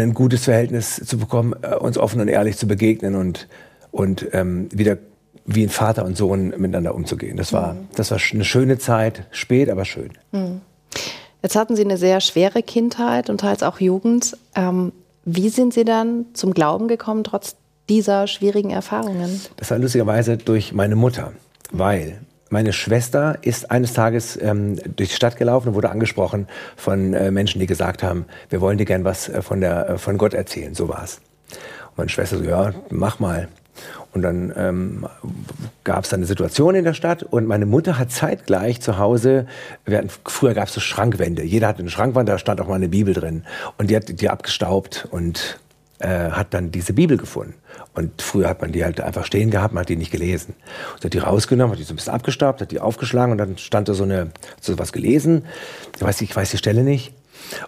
ein 0.01 0.13
gutes 0.13 0.45
Verhältnis 0.45 0.95
zu 0.95 1.17
bekommen, 1.17 1.53
äh, 1.61 1.75
uns 1.75 1.97
offen 1.97 2.21
und 2.21 2.27
ehrlich 2.27 2.57
zu 2.57 2.67
begegnen 2.67 3.15
und, 3.15 3.47
und 3.91 4.27
ähm, 4.33 4.69
wieder 4.71 4.97
wie 5.45 5.63
ein 5.63 5.69
Vater 5.69 6.05
und 6.05 6.15
Sohn 6.15 6.49
miteinander 6.57 6.95
umzugehen. 6.95 7.37
Das 7.37 7.51
war, 7.53 7.73
mhm. 7.73 7.87
das 7.95 8.11
war 8.11 8.19
eine 8.31 8.45
schöne 8.45 8.77
Zeit, 8.77 9.27
spät, 9.31 9.69
aber 9.69 9.85
schön. 9.85 10.11
Mhm. 10.31 10.61
Jetzt 11.41 11.55
hatten 11.57 11.75
Sie 11.75 11.83
eine 11.83 11.97
sehr 11.97 12.21
schwere 12.21 12.63
Kindheit 12.63 13.29
und 13.29 13.41
teils 13.41 13.63
auch 13.63 13.79
Jugend. 13.79 14.37
Ähm, 14.55 14.93
wie 15.25 15.49
sind 15.49 15.73
Sie 15.73 15.83
dann 15.83 16.27
zum 16.33 16.53
Glauben 16.53 16.87
gekommen, 16.87 17.23
trotz 17.23 17.57
dieser 17.89 18.27
schwierigen 18.27 18.71
Erfahrungen? 18.71 19.41
Das 19.57 19.69
war 19.71 19.77
lustigerweise 19.77 20.37
durch 20.37 20.71
meine 20.71 20.95
Mutter, 20.95 21.33
weil 21.71 22.21
meine 22.53 22.71
Schwester 22.71 23.39
ist 23.41 23.71
eines 23.71 23.93
Tages 23.93 24.39
ähm, 24.39 24.75
durch 24.95 25.09
die 25.09 25.15
Stadt 25.15 25.37
gelaufen 25.37 25.69
und 25.69 25.73
wurde 25.73 25.89
angesprochen 25.89 26.47
von 26.77 27.13
äh, 27.15 27.31
Menschen, 27.31 27.59
die 27.59 27.65
gesagt 27.65 28.03
haben, 28.03 28.25
wir 28.49 28.61
wollen 28.61 28.77
dir 28.77 28.85
gern 28.85 29.03
was 29.03 29.27
äh, 29.27 29.41
von, 29.41 29.59
der, 29.59 29.89
äh, 29.89 29.97
von 29.97 30.19
Gott 30.19 30.35
erzählen. 30.35 30.75
So 30.75 30.87
war's. 30.87 31.19
Und 31.89 31.97
meine 31.97 32.09
Schwester 32.09 32.37
so, 32.37 32.43
ja, 32.43 32.71
mach 32.91 33.19
mal. 33.19 33.47
Und 34.13 34.21
dann 34.21 34.53
ähm, 34.55 35.07
gab 35.83 36.03
es 36.03 36.13
eine 36.13 36.27
Situation 36.27 36.75
in 36.75 36.83
der 36.83 36.93
Stadt 36.93 37.23
und 37.23 37.47
meine 37.47 37.65
Mutter 37.65 37.97
hat 37.97 38.11
zeitgleich 38.11 38.79
zu 38.81 38.99
Hause, 38.99 39.47
hatten, 39.89 40.11
früher 40.25 40.53
gab 40.53 40.67
es 40.67 40.75
so 40.75 40.79
Schrankwände, 40.79 41.41
jeder 41.41 41.67
hatte 41.67 41.79
eine 41.79 41.89
Schrankwand, 41.89 42.29
da 42.29 42.37
stand 42.37 42.61
auch 42.61 42.67
mal 42.67 42.75
eine 42.75 42.89
Bibel 42.89 43.15
drin. 43.15 43.45
Und 43.79 43.89
die 43.89 43.95
hat 43.95 44.21
die 44.21 44.29
abgestaubt 44.29 45.07
und 45.09 45.59
äh, 46.03 46.31
hat 46.31 46.53
dann 46.53 46.71
diese 46.71 46.93
Bibel 46.93 47.17
gefunden. 47.17 47.53
Und 47.93 48.21
früher 48.21 48.49
hat 48.49 48.61
man 48.61 48.71
die 48.71 48.83
halt 48.83 48.99
einfach 48.99 49.25
stehen 49.25 49.49
gehabt, 49.49 49.73
man 49.73 49.81
hat 49.81 49.89
die 49.89 49.95
nicht 49.95 50.11
gelesen. 50.11 50.53
Und 50.95 51.05
hat 51.05 51.13
die 51.13 51.19
rausgenommen, 51.19 51.71
hat 51.71 51.79
die 51.79 51.83
so 51.83 51.93
ein 51.93 51.95
bisschen 51.95 52.13
abgestaubt, 52.13 52.61
hat 52.61 52.71
die 52.71 52.79
aufgeschlagen 52.79 53.31
und 53.31 53.37
dann 53.37 53.57
stand 53.57 53.87
da 53.87 53.93
so 53.93 54.03
eine, 54.03 54.31
so 54.59 54.77
was 54.77 54.91
gelesen. 54.91 55.45
Ich 55.95 56.01
weiß, 56.01 56.21
ich 56.21 56.35
weiß 56.35 56.51
die 56.51 56.57
Stelle 56.57 56.83
nicht. 56.83 57.13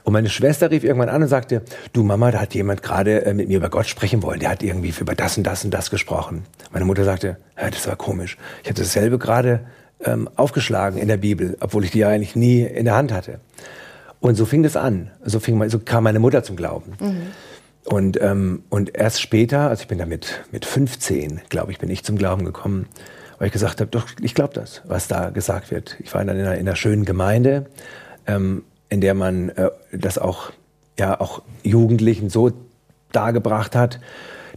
Und 0.04 0.14
meine 0.14 0.30
Schwester 0.30 0.70
rief 0.70 0.84
irgendwann 0.84 1.10
an 1.10 1.22
und 1.22 1.28
sagte, 1.28 1.62
du 1.94 2.04
Mama, 2.04 2.32
da 2.32 2.42
hat 2.42 2.54
jemand 2.54 2.84
gerade 2.84 3.26
äh, 3.26 3.34
mit 3.34 3.48
mir 3.48 3.58
über 3.58 3.70
Gott 3.70 3.88
sprechen 3.88 4.22
wollen. 4.22 4.40
Der 4.40 4.50
hat 4.50 4.64
irgendwie 4.64 4.94
über 5.00 5.16
das 5.16 5.38
und 5.38 5.44
das 5.46 5.64
und 5.64 5.72
das 5.72 5.90
gesprochen. 5.90 6.44
Meine 6.72 6.86
Mutter 6.86 7.04
sagte, 7.04 7.38
ja, 7.58 7.70
das 7.70 7.88
war 7.88 7.96
komisch. 7.96 8.38
Ich 8.64 8.70
hatte 8.70 8.82
dasselbe 8.82 9.18
gerade 9.18 9.62
ähm, 10.04 10.30
aufgeschlagen 10.36 11.00
in 11.00 11.08
der 11.08 11.18
Bibel, 11.18 11.58
obwohl 11.62 11.84
ich 11.86 11.92
die 11.92 12.00
ja 12.00 12.10
eigentlich 12.10 12.36
nie 12.36 12.64
in 12.64 12.86
der 12.86 12.96
Hand 12.96 13.14
hatte. 13.14 13.40
Und 14.20 14.36
so 14.36 14.46
fing 14.46 14.64
das 14.64 14.76
an. 14.76 15.12
So, 15.24 15.40
fing, 15.40 15.70
so 15.70 15.80
kam 15.80 16.04
meine 16.04 16.20
Mutter 16.20 16.44
zum 16.44 16.56
Glauben. 16.56 16.94
Mhm. 17.00 17.22
Und, 17.86 18.20
ähm, 18.20 18.64
und 18.70 18.96
erst 18.96 19.22
später, 19.22 19.70
also 19.70 19.82
ich 19.82 19.88
bin 19.88 20.00
damit 20.00 20.44
mit 20.52 20.66
15, 20.66 21.42
glaube 21.50 21.72
ich, 21.72 21.78
bin 21.78 21.90
ich 21.90 22.04
zum 22.04 22.18
Glauben 22.18 22.44
gekommen, 22.44 22.88
weil 23.38 23.48
ich 23.48 23.54
gesagt 23.54 23.80
habe, 23.80 23.92
doch, 23.92 24.08
ich 24.22 24.34
glaube 24.34 24.54
das, 24.54 24.82
was 24.86 25.08
da 25.08 25.30
gesagt 25.30 25.70
wird. 25.70 25.96
Ich 26.00 26.14
war 26.14 26.22
in 26.22 26.30
einer, 26.30 26.56
in 26.56 26.62
einer 26.62 26.76
schönen 26.76 27.06
Gemeinde, 27.06 27.68
ähm, 28.26 28.64
in 28.90 29.02
der 29.02 29.14
man 29.14 29.50
äh, 29.50 29.70
das 29.92 30.18
auch, 30.18 30.52
ja, 30.98 31.20
auch 31.20 31.44
Jugendlichen 31.64 32.30
so 32.30 32.54
dargebracht 33.12 33.76
hat, 33.76 34.00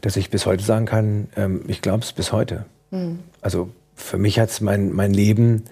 dass 0.01 0.17
ich 0.17 0.31
bis 0.31 0.47
heute 0.47 0.65
sagen 0.65 0.87
kann, 0.87 1.29
ähm, 1.37 1.63
ich 1.67 1.83
glaube 1.83 2.05
es 2.05 2.13
bis 2.13 2.33
heute. 2.33 2.65
Mhm. 2.91 3.19
Also 3.43 3.71
für 3.95 4.17
mich 4.17 4.39
hat 4.39 4.49
es 4.49 4.61
mein, 4.61 4.93
mein 4.93 5.13
Leben 5.13 5.65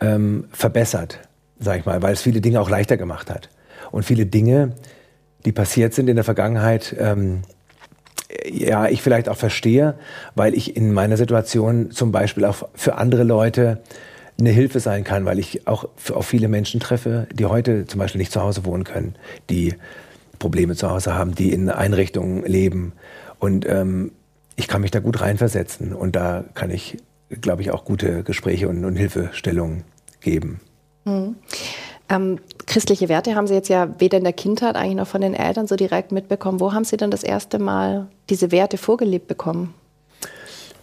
ähm, 0.00 0.46
verbessert, 0.50 1.20
sag 1.60 1.78
ich 1.78 1.86
mal, 1.86 2.02
weil 2.02 2.14
es 2.14 2.22
viele 2.22 2.40
Dinge 2.40 2.60
auch 2.60 2.70
leichter 2.70 2.96
gemacht 2.96 3.30
hat. 3.30 3.50
Und 3.90 4.04
viele 4.04 4.26
Dinge, 4.26 4.72
die 5.44 5.52
passiert 5.52 5.94
sind 5.94 6.08
in 6.08 6.16
der 6.16 6.24
Vergangenheit, 6.24 6.94
ähm, 6.98 7.42
ja, 8.46 8.88
ich 8.88 9.02
vielleicht 9.02 9.28
auch 9.28 9.36
verstehe, 9.36 9.94
weil 10.34 10.54
ich 10.54 10.76
in 10.76 10.92
meiner 10.92 11.16
Situation 11.16 11.90
zum 11.90 12.12
Beispiel 12.12 12.44
auch 12.44 12.68
für 12.74 12.96
andere 12.96 13.24
Leute 13.24 13.82
eine 14.38 14.50
Hilfe 14.50 14.80
sein 14.80 15.04
kann, 15.04 15.24
weil 15.24 15.38
ich 15.38 15.66
auch 15.66 15.88
auf 16.12 16.26
viele 16.26 16.48
Menschen 16.48 16.80
treffe, 16.80 17.26
die 17.32 17.46
heute 17.46 17.86
zum 17.86 17.98
Beispiel 17.98 18.18
nicht 18.18 18.32
zu 18.32 18.42
Hause 18.42 18.64
wohnen 18.64 18.84
können, 18.84 19.16
die 19.50 19.74
Probleme 20.38 20.76
zu 20.76 20.90
Hause 20.90 21.14
haben, 21.14 21.34
die 21.34 21.52
in 21.52 21.68
Einrichtungen 21.70 22.44
leben. 22.44 22.92
Und 23.38 23.66
ähm, 23.68 24.12
ich 24.56 24.68
kann 24.68 24.82
mich 24.82 24.90
da 24.90 25.00
gut 25.00 25.20
reinversetzen 25.20 25.92
und 25.92 26.14
da 26.14 26.44
kann 26.54 26.70
ich, 26.70 26.98
glaube 27.40 27.62
ich, 27.62 27.70
auch 27.70 27.84
gute 27.84 28.22
Gespräche 28.22 28.68
und, 28.68 28.84
und 28.84 28.96
Hilfestellungen 28.96 29.84
geben. 30.20 30.60
Mhm. 31.04 31.36
Ähm, 32.10 32.38
christliche 32.66 33.08
Werte 33.08 33.34
haben 33.34 33.46
Sie 33.46 33.54
jetzt 33.54 33.68
ja 33.68 33.88
weder 33.98 34.18
in 34.18 34.24
der 34.24 34.32
Kindheit 34.32 34.76
eigentlich 34.76 34.96
noch 34.96 35.06
von 35.06 35.20
den 35.20 35.34
Eltern 35.34 35.66
so 35.66 35.76
direkt 35.76 36.12
mitbekommen. 36.12 36.60
Wo 36.60 36.72
haben 36.72 36.84
Sie 36.84 36.96
dann 36.96 37.10
das 37.10 37.22
erste 37.22 37.58
Mal 37.58 38.08
diese 38.30 38.50
Werte 38.50 38.78
vorgelebt 38.78 39.28
bekommen? 39.28 39.74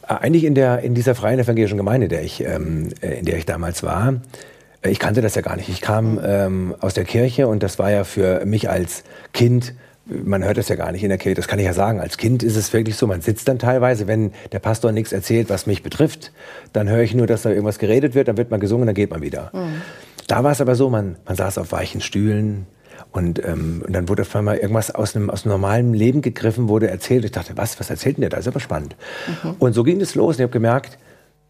Äh, 0.08 0.14
eigentlich 0.14 0.44
in, 0.44 0.56
der, 0.56 0.80
in 0.80 0.94
dieser 0.94 1.16
freien 1.16 1.40
evangelischen 1.40 1.78
Gemeinde, 1.78 2.08
der 2.08 2.24
ich, 2.24 2.42
ähm, 2.42 2.90
äh, 3.02 3.20
in 3.20 3.26
der 3.26 3.38
ich 3.38 3.46
damals 3.46 3.82
war. 3.82 4.22
Äh, 4.82 4.92
ich 4.92 5.00
kannte 5.00 5.22
das 5.22 5.36
ja 5.36 5.42
gar 5.42 5.56
nicht. 5.56 5.70
Ich 5.70 5.82
kam 5.82 6.20
ähm, 6.24 6.76
aus 6.80 6.94
der 6.94 7.06
Kirche 7.06 7.48
und 7.48 7.64
das 7.64 7.80
war 7.80 7.90
ja 7.90 8.04
für 8.04 8.46
mich 8.46 8.70
als 8.70 9.04
Kind 9.34 9.74
man 10.08 10.44
hört 10.44 10.58
das 10.58 10.70
ja 10.70 10.76
gar 10.76 10.92
nicht 10.92 11.02
in 11.02 11.10
der 11.10 11.18
Kirche, 11.18 11.36
das 11.36 11.48
kann 11.48 11.58
ich 11.58 11.66
ja 11.66 11.74
sagen. 11.74 12.00
Als 12.00 12.18
Kind 12.18 12.44
ist 12.44 12.56
es 12.56 12.72
wirklich 12.74 12.96
so, 12.96 13.08
man 13.08 13.22
sitzt 13.22 13.48
dann 13.48 13.58
teilweise, 13.58 14.06
wenn 14.06 14.34
der 14.52 14.60
Pastor 14.60 14.92
nichts 14.92 15.12
erzählt, 15.12 15.50
was 15.50 15.66
mich 15.66 15.82
betrifft, 15.82 16.32
dann 16.74 16.88
höre 16.88 17.02
ich 17.02 17.16
nur, 17.16 17.26
dass 17.26 17.42
da 17.42 17.50
irgendwas 17.50 17.80
geredet 17.80 18.14
wird, 18.14 18.28
dann 18.28 18.38
wird 18.38 18.52
man 18.52 18.60
gesungen, 18.60 18.86
dann 18.86 18.94
geht 18.94 19.10
man 19.10 19.24
wieder. 19.24 19.50
Mhm. 19.54 19.82
Da 20.28 20.44
war 20.44 20.52
es 20.52 20.62
aber 20.62 20.76
so, 20.76 20.90
man, 20.90 21.18
man 21.26 21.36
saß 21.36 21.58
auf 21.58 21.72
weichen 21.72 22.02
Stühlen, 22.02 22.68
und, 23.12 23.44
ähm, 23.46 23.82
und 23.86 23.94
dann 23.94 24.10
wurde 24.10 24.24
auf 24.24 24.36
einmal 24.36 24.58
irgendwas 24.58 24.94
aus 24.94 25.16
einem, 25.16 25.30
aus 25.30 25.46
einem 25.46 25.54
normalen 25.54 25.94
Leben 25.94 26.22
gegriffen, 26.22 26.68
wurde 26.68 26.90
erzählt. 26.90 27.24
Ich 27.24 27.32
dachte, 27.32 27.54
was, 27.56 27.80
was 27.80 27.90
erzählt 27.90 28.18
denn 28.18 28.22
der 28.22 28.30
da? 28.30 28.38
Das 28.38 28.46
ist 28.46 28.52
aber 28.52 28.60
spannend. 28.60 28.96
Mhm. 29.44 29.56
Und 29.60 29.74
so 29.74 29.84
ging 29.84 30.02
es 30.02 30.16
los. 30.16 30.36
Und 30.36 30.40
ich 30.40 30.44
habe 30.44 30.52
gemerkt, 30.52 30.98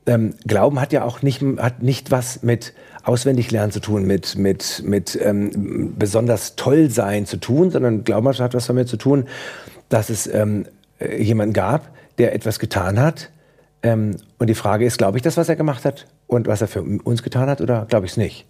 ähm, 0.05 0.35
Glauben 0.45 0.79
hat 0.79 0.93
ja 0.93 1.03
auch 1.03 1.23
nicht, 1.23 1.41
hat 1.57 1.81
nicht 1.81 2.11
was 2.11 2.43
mit 2.43 2.73
Auswendiglernen 3.03 3.71
zu 3.71 3.79
tun, 3.79 4.05
mit, 4.05 4.37
mit, 4.37 4.83
mit 4.85 5.17
ähm, 5.21 5.95
besonders 5.97 6.55
toll 6.55 6.91
sein 6.91 7.25
zu 7.25 7.37
tun, 7.37 7.71
sondern 7.71 8.03
Glauben 8.03 8.27
hat 8.27 8.53
was 8.53 8.67
damit 8.67 8.87
zu 8.87 8.97
tun, 8.97 9.25
dass 9.89 10.09
es 10.09 10.27
ähm, 10.27 10.65
äh, 10.99 11.21
jemanden 11.21 11.53
gab, 11.53 11.89
der 12.19 12.35
etwas 12.35 12.59
getan 12.59 12.99
hat. 12.99 13.31
Ähm, 13.81 14.17
und 14.37 14.47
die 14.47 14.55
Frage 14.55 14.85
ist, 14.85 14.97
glaube 14.97 15.17
ich 15.17 15.23
das, 15.23 15.37
was 15.37 15.49
er 15.49 15.55
gemacht 15.55 15.85
hat 15.85 16.05
und 16.27 16.45
was 16.47 16.61
er 16.61 16.67
für 16.67 16.83
uns 16.83 17.23
getan 17.23 17.49
hat, 17.49 17.61
oder 17.61 17.85
glaube 17.89 18.05
ich 18.05 18.11
es 18.11 18.17
nicht? 18.17 18.45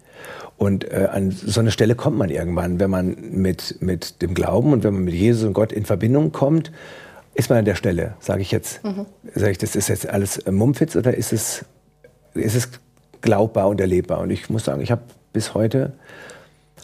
Und 0.56 0.90
äh, 0.90 1.08
an 1.10 1.30
so 1.30 1.60
eine 1.60 1.70
Stelle 1.70 1.94
kommt 1.94 2.16
man 2.16 2.30
irgendwann, 2.30 2.80
wenn 2.80 2.90
man 2.90 3.16
mit, 3.30 3.76
mit 3.80 4.22
dem 4.22 4.34
Glauben 4.34 4.72
und 4.72 4.84
wenn 4.84 4.94
man 4.94 5.04
mit 5.04 5.14
Jesus 5.14 5.44
und 5.44 5.52
Gott 5.52 5.72
in 5.72 5.84
Verbindung 5.84 6.32
kommt, 6.32 6.72
ist 7.34 7.50
man 7.50 7.58
an 7.58 7.64
der 7.64 7.74
Stelle. 7.74 8.14
Sage 8.20 8.40
ich 8.42 8.50
jetzt, 8.50 8.82
mhm. 8.82 9.06
sage 9.34 9.52
ich, 9.52 9.58
das 9.58 9.76
ist 9.76 9.88
jetzt 9.88 10.08
alles 10.08 10.44
Mumpfitz 10.50 10.96
oder 10.96 11.14
ist 11.14 11.32
es, 11.32 11.64
ist 12.34 12.54
es 12.54 12.70
glaubbar 13.20 13.68
und 13.68 13.80
erlebbar? 13.80 14.20
Und 14.20 14.30
ich 14.30 14.48
muss 14.48 14.64
sagen, 14.64 14.80
ich 14.80 14.90
habe 14.90 15.02
bis 15.32 15.52
heute 15.52 15.92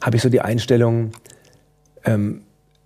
habe 0.03 0.17
ich 0.17 0.23
so 0.23 0.29
die 0.29 0.41
Einstellung, 0.41 1.13
ähm, 2.05 2.43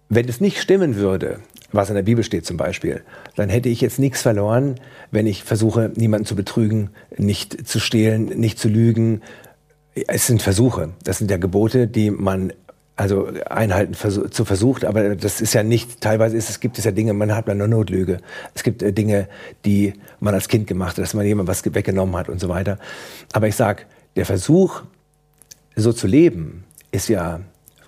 wenn 0.08 0.28
es 0.28 0.40
nicht 0.40 0.60
stimmen 0.60 0.96
würde, 0.96 1.40
was 1.72 1.88
in 1.88 1.96
der 1.96 2.02
Bibel 2.02 2.22
steht 2.22 2.46
zum 2.46 2.56
Beispiel, 2.56 3.02
dann 3.34 3.48
hätte 3.48 3.68
ich 3.68 3.80
jetzt 3.80 3.98
nichts 3.98 4.22
verloren, 4.22 4.76
wenn 5.10 5.26
ich 5.26 5.42
versuche, 5.42 5.90
niemanden 5.96 6.26
zu 6.26 6.36
betrügen, 6.36 6.90
nicht 7.16 7.66
zu 7.66 7.80
stehlen, 7.80 8.26
nicht 8.26 8.58
zu 8.58 8.68
lügen, 8.68 9.22
es 10.06 10.26
sind 10.26 10.42
Versuche. 10.42 10.90
Das 11.04 11.18
sind 11.18 11.30
ja 11.30 11.36
Gebote, 11.36 11.86
die 11.86 12.10
man 12.10 12.52
also 12.96 13.28
einhalten 13.50 13.94
zu 13.94 14.44
versucht, 14.46 14.86
aber 14.86 15.16
das 15.16 15.42
ist 15.42 15.52
ja 15.52 15.62
nicht, 15.62 16.00
teilweise 16.00 16.34
ist 16.34 16.48
es, 16.48 16.60
gibt 16.60 16.78
es 16.78 16.84
ja 16.84 16.92
Dinge, 16.92 17.12
man 17.12 17.34
hat 17.34 17.48
eine 17.48 17.68
Notlüge. 17.68 18.20
Es 18.54 18.62
gibt 18.62 18.82
äh, 18.82 18.92
Dinge, 18.92 19.28
die 19.66 19.92
man 20.18 20.32
als 20.32 20.48
Kind 20.48 20.66
gemacht 20.66 20.96
hat, 20.96 21.02
dass 21.02 21.12
man 21.12 21.26
jemand 21.26 21.46
was 21.46 21.62
weggenommen 21.62 22.16
hat 22.16 22.30
und 22.30 22.40
so 22.40 22.48
weiter. 22.48 22.78
Aber 23.34 23.48
ich 23.48 23.56
sage, 23.56 23.82
der 24.16 24.24
Versuch, 24.24 24.82
so 25.74 25.92
zu 25.92 26.06
leben, 26.06 26.64
ist 26.90 27.08
ja 27.08 27.40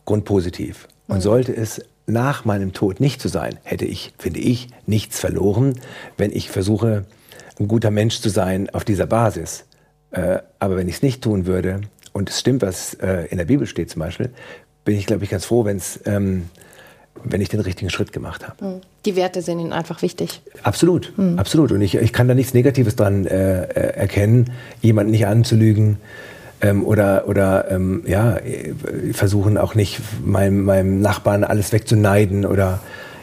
grundpositiv. 0.04 0.88
Und 1.06 1.16
mhm. 1.16 1.22
sollte 1.22 1.56
es 1.56 1.80
nach 2.06 2.44
meinem 2.44 2.74
Tod 2.74 3.00
nicht 3.00 3.22
zu 3.22 3.28
so 3.28 3.38
sein, 3.38 3.58
hätte 3.64 3.86
ich, 3.86 4.12
finde 4.18 4.40
ich, 4.40 4.68
nichts 4.86 5.20
verloren, 5.20 5.80
wenn 6.18 6.32
ich 6.32 6.50
versuche, 6.50 7.06
ein 7.58 7.66
guter 7.66 7.90
Mensch 7.90 8.20
zu 8.20 8.28
sein 8.28 8.68
auf 8.70 8.84
dieser 8.84 9.06
Basis. 9.06 9.64
Äh, 10.10 10.38
aber 10.58 10.76
wenn 10.76 10.88
ich 10.88 10.96
es 10.96 11.02
nicht 11.02 11.22
tun 11.22 11.46
würde, 11.46 11.80
und 12.18 12.28
es 12.28 12.40
stimmt, 12.40 12.62
was 12.62 12.94
äh, 12.94 13.26
in 13.30 13.38
der 13.38 13.44
Bibel 13.44 13.66
steht 13.66 13.90
zum 13.90 14.00
Beispiel, 14.00 14.30
bin 14.84 14.96
ich, 14.96 15.06
glaube 15.06 15.22
ich, 15.22 15.30
ganz 15.30 15.44
froh, 15.44 15.64
wenn's, 15.64 16.00
ähm, 16.04 16.46
wenn 17.24 17.40
ich 17.40 17.48
den 17.48 17.60
richtigen 17.60 17.90
Schritt 17.90 18.12
gemacht 18.12 18.46
habe. 18.46 18.64
Hm. 18.64 18.80
Die 19.04 19.16
Werte 19.16 19.40
sind 19.40 19.60
Ihnen 19.60 19.72
einfach 19.72 20.02
wichtig. 20.02 20.40
Absolut, 20.62 21.12
mhm. 21.16 21.38
absolut. 21.38 21.72
Und 21.72 21.80
ich, 21.80 21.94
ich 21.94 22.12
kann 22.12 22.28
da 22.28 22.34
nichts 22.34 22.54
Negatives 22.54 22.96
dran 22.96 23.26
äh, 23.26 23.62
äh, 23.62 23.96
erkennen, 23.96 24.50
jemanden 24.82 25.12
nicht 25.12 25.26
anzulügen. 25.26 25.98
Ähm, 26.60 26.84
oder 26.84 27.28
oder 27.28 27.70
ähm, 27.70 28.02
ja, 28.06 28.36
äh, 28.38 28.74
versuchen 29.12 29.58
auch 29.58 29.76
nicht 29.76 30.00
meinem, 30.24 30.64
meinem 30.64 31.00
Nachbarn 31.00 31.44
alles 31.44 31.72
wegzuneiden 31.72 32.44
oder 32.44 32.80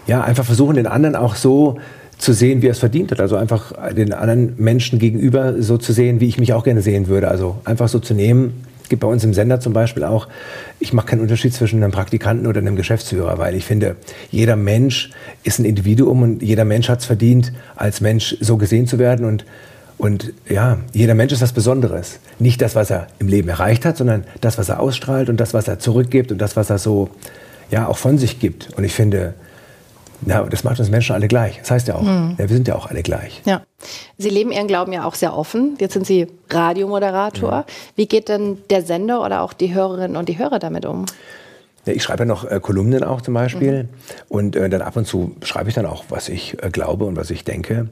ja, 0.07 0.23
einfach 0.23 0.45
versuchen 0.45 0.77
den 0.77 0.87
anderen 0.87 1.17
auch 1.17 1.35
so 1.35 1.77
zu 2.17 2.31
sehen, 2.31 2.61
wie 2.61 2.67
er 2.67 2.71
es 2.71 2.79
verdient 2.79 3.11
hat. 3.11 3.19
Also 3.19 3.35
einfach 3.35 3.73
den 3.93 4.13
anderen 4.13 4.53
Menschen 4.57 4.99
gegenüber 4.99 5.61
so 5.61 5.77
zu 5.77 5.91
sehen, 5.91 6.21
wie 6.21 6.27
ich 6.27 6.37
mich 6.37 6.53
auch 6.53 6.63
gerne 6.63 6.81
sehen 6.81 7.07
würde. 7.07 7.27
Also 7.27 7.57
einfach 7.65 7.89
so 7.89 7.99
zu 7.99 8.13
nehmen, 8.13 8.65
Es 8.85 8.89
gibt 8.89 8.99
bei 8.99 9.07
uns 9.07 9.23
im 9.23 9.33
Sender 9.33 9.59
zum 9.59 9.73
Beispiel 9.73 10.03
auch, 10.03 10.27
ich 10.79 10.93
mache 10.93 11.07
keinen 11.07 11.21
Unterschied 11.21 11.55
zwischen 11.55 11.81
einem 11.81 11.91
Praktikanten 11.91 12.45
oder 12.45 12.59
einem 12.59 12.75
Geschäftsführer, 12.75 13.39
weil 13.39 13.55
ich 13.55 13.65
finde, 13.65 13.95
jeder 14.29 14.55
Mensch 14.55 15.09
ist 15.43 15.57
ein 15.57 15.65
Individuum 15.65 16.21
und 16.21 16.43
jeder 16.43 16.65
Mensch 16.65 16.87
hat 16.87 16.99
es 16.99 17.05
verdient, 17.05 17.51
als 17.75 17.99
Mensch 17.99 18.37
so 18.41 18.57
gesehen 18.57 18.85
zu 18.85 18.99
werden 18.99 19.25
und 19.25 19.43
und 19.97 20.33
ja, 20.47 20.77
jeder 20.93 21.15
Mensch 21.15 21.33
ist 21.33 21.41
was 21.41 21.53
Besonderes. 21.53 22.19
Nicht 22.37 22.61
das, 22.61 22.75
was 22.75 22.91
er 22.91 23.07
im 23.17 23.27
Leben 23.27 23.49
erreicht 23.49 23.85
hat, 23.85 23.97
sondern 23.97 24.25
das, 24.41 24.59
was 24.59 24.69
er 24.69 24.79
ausstrahlt 24.79 25.29
und 25.29 25.39
das, 25.39 25.55
was 25.55 25.67
er 25.67 25.79
zurückgibt 25.79 26.31
und 26.31 26.37
das, 26.37 26.55
was 26.55 26.69
er 26.69 26.77
so 26.77 27.09
ja 27.71 27.87
auch 27.87 27.97
von 27.97 28.19
sich 28.19 28.39
gibt. 28.39 28.69
Und 28.77 28.83
ich 28.83 28.93
finde, 28.93 29.33
na, 30.21 30.43
das 30.43 30.63
macht 30.63 30.79
uns 30.79 30.89
Menschen 30.89 31.15
alle 31.15 31.27
gleich. 31.27 31.59
Das 31.59 31.71
heißt 31.71 31.87
ja 31.87 31.95
auch, 31.95 32.01
mhm. 32.01 32.35
ja, 32.37 32.49
wir 32.49 32.55
sind 32.55 32.67
ja 32.67 32.75
auch 32.75 32.87
alle 32.87 33.03
gleich. 33.03 33.41
Ja. 33.45 33.61
Sie 34.17 34.29
leben 34.29 34.51
Ihren 34.51 34.67
Glauben 34.67 34.93
ja 34.93 35.05
auch 35.05 35.15
sehr 35.15 35.35
offen. 35.35 35.75
Jetzt 35.79 35.93
sind 35.93 36.05
Sie 36.05 36.27
Radiomoderator. 36.49 37.59
Mhm. 37.59 37.63
Wie 37.95 38.07
geht 38.07 38.29
denn 38.29 38.57
der 38.69 38.81
Sender 38.81 39.23
oder 39.23 39.41
auch 39.41 39.53
die 39.53 39.73
Hörerinnen 39.73 40.17
und 40.17 40.29
die 40.29 40.37
Hörer 40.37 40.59
damit 40.59 40.85
um? 40.85 41.05
Ja, 41.85 41.93
ich 41.93 42.03
schreibe 42.03 42.23
ja 42.23 42.25
noch 42.25 42.49
äh, 42.49 42.59
Kolumnen 42.59 43.03
auch 43.03 43.21
zum 43.21 43.33
Beispiel. 43.33 43.83
Mhm. 43.83 43.89
Und 44.29 44.55
äh, 44.55 44.69
dann 44.69 44.81
ab 44.81 44.95
und 44.95 45.05
zu 45.05 45.35
schreibe 45.43 45.69
ich 45.69 45.75
dann 45.75 45.85
auch, 45.85 46.05
was 46.09 46.29
ich 46.29 46.61
äh, 46.63 46.69
glaube 46.69 47.05
und 47.05 47.15
was 47.15 47.29
ich 47.29 47.43
denke. 47.43 47.89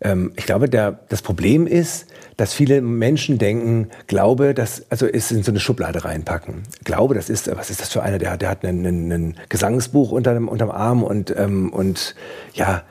Ähm, 0.00 0.32
ich 0.36 0.46
glaube, 0.46 0.68
der, 0.68 1.00
das 1.08 1.22
Problem 1.22 1.66
ist, 1.66 2.06
dass 2.36 2.52
viele 2.52 2.80
Menschen 2.80 3.38
denken, 3.38 3.88
Glaube, 4.06 4.54
das, 4.54 4.86
also 4.90 5.06
ist 5.06 5.30
in 5.30 5.42
so 5.42 5.52
eine 5.52 5.60
Schublade 5.60 6.04
reinpacken. 6.04 6.62
Glaube, 6.84 7.14
das 7.14 7.30
ist, 7.30 7.54
was 7.56 7.70
ist 7.70 7.80
das 7.80 7.92
für 7.92 8.02
einer, 8.02 8.18
der, 8.18 8.36
der 8.36 8.50
hat 8.50 8.64
ein 8.64 9.36
Gesangsbuch 9.48 10.10
unter 10.10 10.34
dem, 10.34 10.48
unterm 10.48 10.70
Arm 10.70 11.02
und, 11.02 11.34
ähm, 11.36 11.72
und 11.72 12.14
ja, 12.54 12.82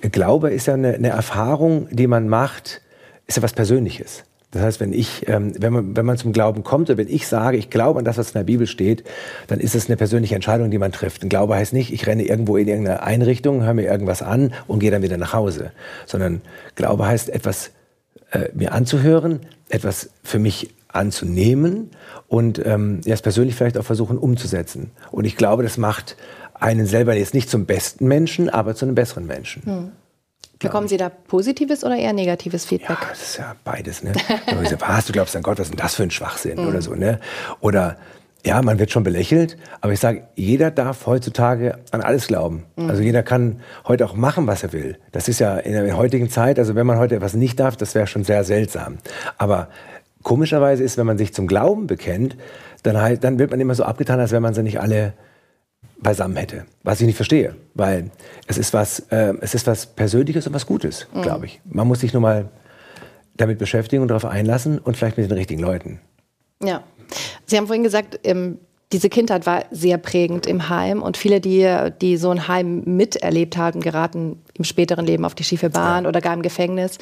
Glaube 0.00 0.50
ist 0.50 0.66
ja 0.66 0.74
eine, 0.74 0.94
eine 0.94 1.08
Erfahrung, 1.08 1.88
die 1.90 2.06
man 2.06 2.28
macht, 2.28 2.82
ist 3.26 3.36
ja 3.36 3.42
was 3.42 3.52
Persönliches. 3.52 4.24
Das 4.50 4.62
heißt, 4.62 4.80
wenn 4.80 4.94
ich, 4.94 5.28
ähm, 5.28 5.52
wenn 5.58 5.72
man, 5.72 5.96
wenn 5.96 6.06
man 6.06 6.16
zum 6.16 6.32
Glauben 6.32 6.64
kommt 6.64 6.88
oder 6.88 6.96
wenn 6.96 7.08
ich 7.08 7.26
sage, 7.26 7.58
ich 7.58 7.68
glaube 7.68 7.98
an 7.98 8.04
das, 8.04 8.16
was 8.16 8.28
in 8.28 8.34
der 8.34 8.44
Bibel 8.44 8.66
steht, 8.66 9.04
dann 9.46 9.60
ist 9.60 9.74
es 9.74 9.88
eine 9.88 9.96
persönliche 9.96 10.34
Entscheidung, 10.34 10.70
die 10.70 10.78
man 10.78 10.90
trifft. 10.90 11.22
Ein 11.22 11.28
Glaube 11.28 11.54
heißt 11.54 11.74
nicht, 11.74 11.92
ich 11.92 12.06
renne 12.06 12.22
irgendwo 12.22 12.56
in 12.56 12.66
irgendeine 12.66 13.02
Einrichtung, 13.02 13.62
höre 13.62 13.74
mir 13.74 13.84
irgendwas 13.84 14.22
an 14.22 14.54
und 14.66 14.78
gehe 14.78 14.90
dann 14.90 15.02
wieder 15.02 15.18
nach 15.18 15.34
Hause, 15.34 15.72
sondern 16.06 16.40
Glaube 16.76 17.06
heißt 17.06 17.28
etwas 17.28 17.72
äh, 18.30 18.48
mir 18.54 18.72
anzuhören, 18.72 19.40
etwas 19.68 20.10
für 20.22 20.38
mich 20.38 20.74
anzunehmen 20.88 21.90
und 22.26 22.64
ähm, 22.64 23.02
erst 23.04 23.22
persönlich 23.22 23.54
vielleicht 23.54 23.76
auch 23.76 23.84
versuchen 23.84 24.16
umzusetzen. 24.16 24.92
Und 25.10 25.26
ich 25.26 25.36
glaube, 25.36 25.62
das 25.62 25.76
macht 25.76 26.16
einen 26.54 26.86
selber 26.86 27.14
jetzt 27.14 27.34
nicht 27.34 27.50
zum 27.50 27.66
besten 27.66 28.08
Menschen, 28.08 28.48
aber 28.48 28.74
zu 28.74 28.86
einem 28.86 28.94
besseren 28.94 29.26
Menschen. 29.26 29.62
Hm. 29.64 29.92
Bekommen 30.58 30.88
Sie 30.88 30.96
da 30.96 31.08
positives 31.08 31.84
oder 31.84 31.96
eher 31.96 32.12
negatives 32.12 32.64
Feedback? 32.64 32.98
Ja, 33.00 33.08
das 33.10 33.22
ist 33.22 33.38
ja 33.38 33.54
beides. 33.64 34.02
Ne? 34.02 34.12
was, 34.80 35.06
du 35.06 35.12
glaubst 35.12 35.36
an 35.36 35.42
Gott, 35.42 35.58
was 35.58 35.66
ist 35.66 35.70
denn 35.72 35.78
das 35.78 35.94
für 35.94 36.02
ein 36.02 36.10
Schwachsinn 36.10 36.60
mhm. 36.60 36.68
oder 36.68 36.82
so. 36.82 36.94
Ne? 36.94 37.20
Oder 37.60 37.96
ja, 38.44 38.62
man 38.62 38.78
wird 38.78 38.90
schon 38.90 39.02
belächelt, 39.02 39.56
aber 39.80 39.92
ich 39.92 40.00
sage, 40.00 40.24
jeder 40.34 40.70
darf 40.70 41.06
heutzutage 41.06 41.78
an 41.90 42.00
alles 42.00 42.28
glauben. 42.28 42.64
Mhm. 42.76 42.90
Also 42.90 43.02
jeder 43.02 43.22
kann 43.22 43.60
heute 43.86 44.04
auch 44.04 44.14
machen, 44.14 44.46
was 44.46 44.62
er 44.62 44.72
will. 44.72 44.98
Das 45.12 45.28
ist 45.28 45.38
ja 45.38 45.58
in 45.58 45.72
der 45.72 45.96
heutigen 45.96 46.30
Zeit, 46.30 46.58
also 46.58 46.74
wenn 46.74 46.86
man 46.86 46.98
heute 46.98 47.16
etwas 47.16 47.34
nicht 47.34 47.60
darf, 47.60 47.76
das 47.76 47.94
wäre 47.94 48.06
schon 48.06 48.24
sehr 48.24 48.44
seltsam. 48.44 48.98
Aber 49.36 49.68
komischerweise 50.22 50.82
ist, 50.82 50.96
wenn 50.98 51.06
man 51.06 51.18
sich 51.18 51.34
zum 51.34 51.46
Glauben 51.46 51.86
bekennt, 51.86 52.36
dann, 52.82 53.00
halt, 53.00 53.24
dann 53.24 53.38
wird 53.38 53.50
man 53.50 53.60
immer 53.60 53.74
so 53.74 53.84
abgetan, 53.84 54.20
als 54.20 54.32
wenn 54.32 54.42
man 54.42 54.54
sie 54.54 54.62
nicht 54.62 54.80
alle 54.80 55.14
beisammen 56.00 56.36
hätte. 56.36 56.66
Was 56.82 57.00
ich 57.00 57.06
nicht 57.06 57.16
verstehe, 57.16 57.56
weil 57.74 58.10
es 58.46 58.58
ist 58.58 58.72
was, 58.72 59.00
äh, 59.10 59.34
es 59.40 59.54
ist 59.54 59.66
was 59.66 59.86
Persönliches 59.86 60.46
und 60.46 60.54
was 60.54 60.66
Gutes, 60.66 61.06
mhm. 61.12 61.22
glaube 61.22 61.46
ich. 61.46 61.60
Man 61.64 61.86
muss 61.88 62.00
sich 62.00 62.12
nur 62.12 62.22
mal 62.22 62.48
damit 63.36 63.58
beschäftigen 63.58 64.02
und 64.02 64.08
darauf 64.08 64.24
einlassen 64.24 64.78
und 64.78 64.96
vielleicht 64.96 65.16
mit 65.16 65.30
den 65.30 65.36
richtigen 65.36 65.60
Leuten. 65.60 66.00
Ja. 66.62 66.82
Sie 67.46 67.56
haben 67.56 67.66
vorhin 67.66 67.84
gesagt, 67.84 68.20
ähm, 68.24 68.58
diese 68.92 69.08
Kindheit 69.10 69.46
war 69.46 69.64
sehr 69.70 69.98
prägend 69.98 70.46
im 70.46 70.68
Heim 70.68 71.02
und 71.02 71.16
viele, 71.16 71.40
die, 71.40 71.90
die 72.00 72.16
so 72.16 72.30
ein 72.30 72.48
Heim 72.48 72.82
miterlebt 72.84 73.56
haben, 73.56 73.80
geraten 73.80 74.42
im 74.54 74.64
späteren 74.64 75.04
Leben 75.04 75.24
auf 75.24 75.34
die 75.34 75.44
schiefe 75.44 75.70
Bahn 75.70 76.04
ja. 76.04 76.08
oder 76.08 76.20
gar 76.20 76.34
im 76.34 76.42
Gefängnis. 76.42 76.98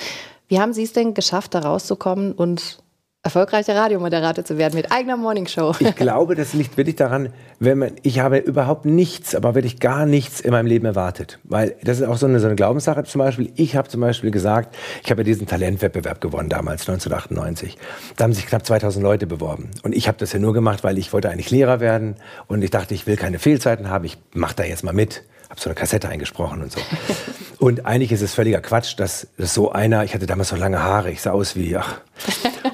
Wie 0.48 0.60
haben 0.60 0.72
Sie 0.72 0.82
es 0.82 0.92
denn 0.92 1.14
geschafft, 1.14 1.54
da 1.54 1.60
rauszukommen 1.60 2.32
und 2.32 2.78
erfolgreicher 3.26 3.76
Radiomoderator 3.76 4.44
zu 4.44 4.56
werden 4.56 4.74
mit 4.74 4.90
eigener 4.90 5.16
Morningshow. 5.16 5.74
Ich 5.78 5.94
glaube, 5.96 6.34
das 6.34 6.54
liegt 6.54 6.76
wirklich 6.76 6.96
daran, 6.96 7.30
wenn 7.58 7.78
man, 7.78 7.92
ich 8.02 8.20
habe 8.20 8.38
überhaupt 8.38 8.86
nichts, 8.86 9.34
aber 9.34 9.54
wirklich 9.54 9.80
gar 9.80 10.06
nichts 10.06 10.40
in 10.40 10.52
meinem 10.52 10.66
Leben 10.66 10.86
erwartet. 10.86 11.38
Weil 11.44 11.74
das 11.82 12.00
ist 12.00 12.06
auch 12.06 12.16
so 12.16 12.26
eine, 12.26 12.40
so 12.40 12.46
eine 12.46 12.56
Glaubenssache 12.56 13.04
zum 13.04 13.18
Beispiel. 13.18 13.52
Ich 13.56 13.76
habe 13.76 13.88
zum 13.88 14.00
Beispiel 14.00 14.30
gesagt, 14.30 14.74
ich 15.02 15.10
habe 15.10 15.20
ja 15.20 15.24
diesen 15.24 15.46
Talentwettbewerb 15.46 16.20
gewonnen 16.20 16.48
damals, 16.48 16.88
1998. 16.88 17.76
Da 18.16 18.24
haben 18.24 18.32
sich 18.32 18.46
knapp 18.46 18.64
2000 18.64 19.02
Leute 19.02 19.26
beworben. 19.26 19.70
Und 19.82 19.94
ich 19.94 20.08
habe 20.08 20.18
das 20.18 20.32
ja 20.32 20.38
nur 20.38 20.54
gemacht, 20.54 20.84
weil 20.84 20.96
ich 20.98 21.12
wollte 21.12 21.28
eigentlich 21.28 21.50
Lehrer 21.50 21.80
werden. 21.80 22.16
Und 22.46 22.62
ich 22.62 22.70
dachte, 22.70 22.94
ich 22.94 23.06
will 23.06 23.16
keine 23.16 23.38
Fehlzeiten 23.38 23.90
haben, 23.90 24.04
ich 24.04 24.18
mache 24.32 24.54
da 24.56 24.64
jetzt 24.64 24.84
mal 24.84 24.94
mit 24.94 25.24
habe 25.48 25.60
so 25.60 25.68
eine 25.68 25.74
Kassette 25.74 26.08
eingesprochen 26.08 26.62
und 26.62 26.72
so. 26.72 26.80
und 27.58 27.86
eigentlich 27.86 28.12
ist 28.12 28.22
es 28.22 28.34
völliger 28.34 28.60
Quatsch, 28.60 28.98
dass, 28.98 29.28
dass 29.36 29.54
so 29.54 29.70
einer, 29.72 30.04
ich 30.04 30.14
hatte 30.14 30.26
damals 30.26 30.48
so 30.48 30.56
lange 30.56 30.82
Haare, 30.82 31.10
ich 31.10 31.22
sah 31.22 31.32
aus 31.32 31.56
wie, 31.56 31.76
ach. 31.76 32.00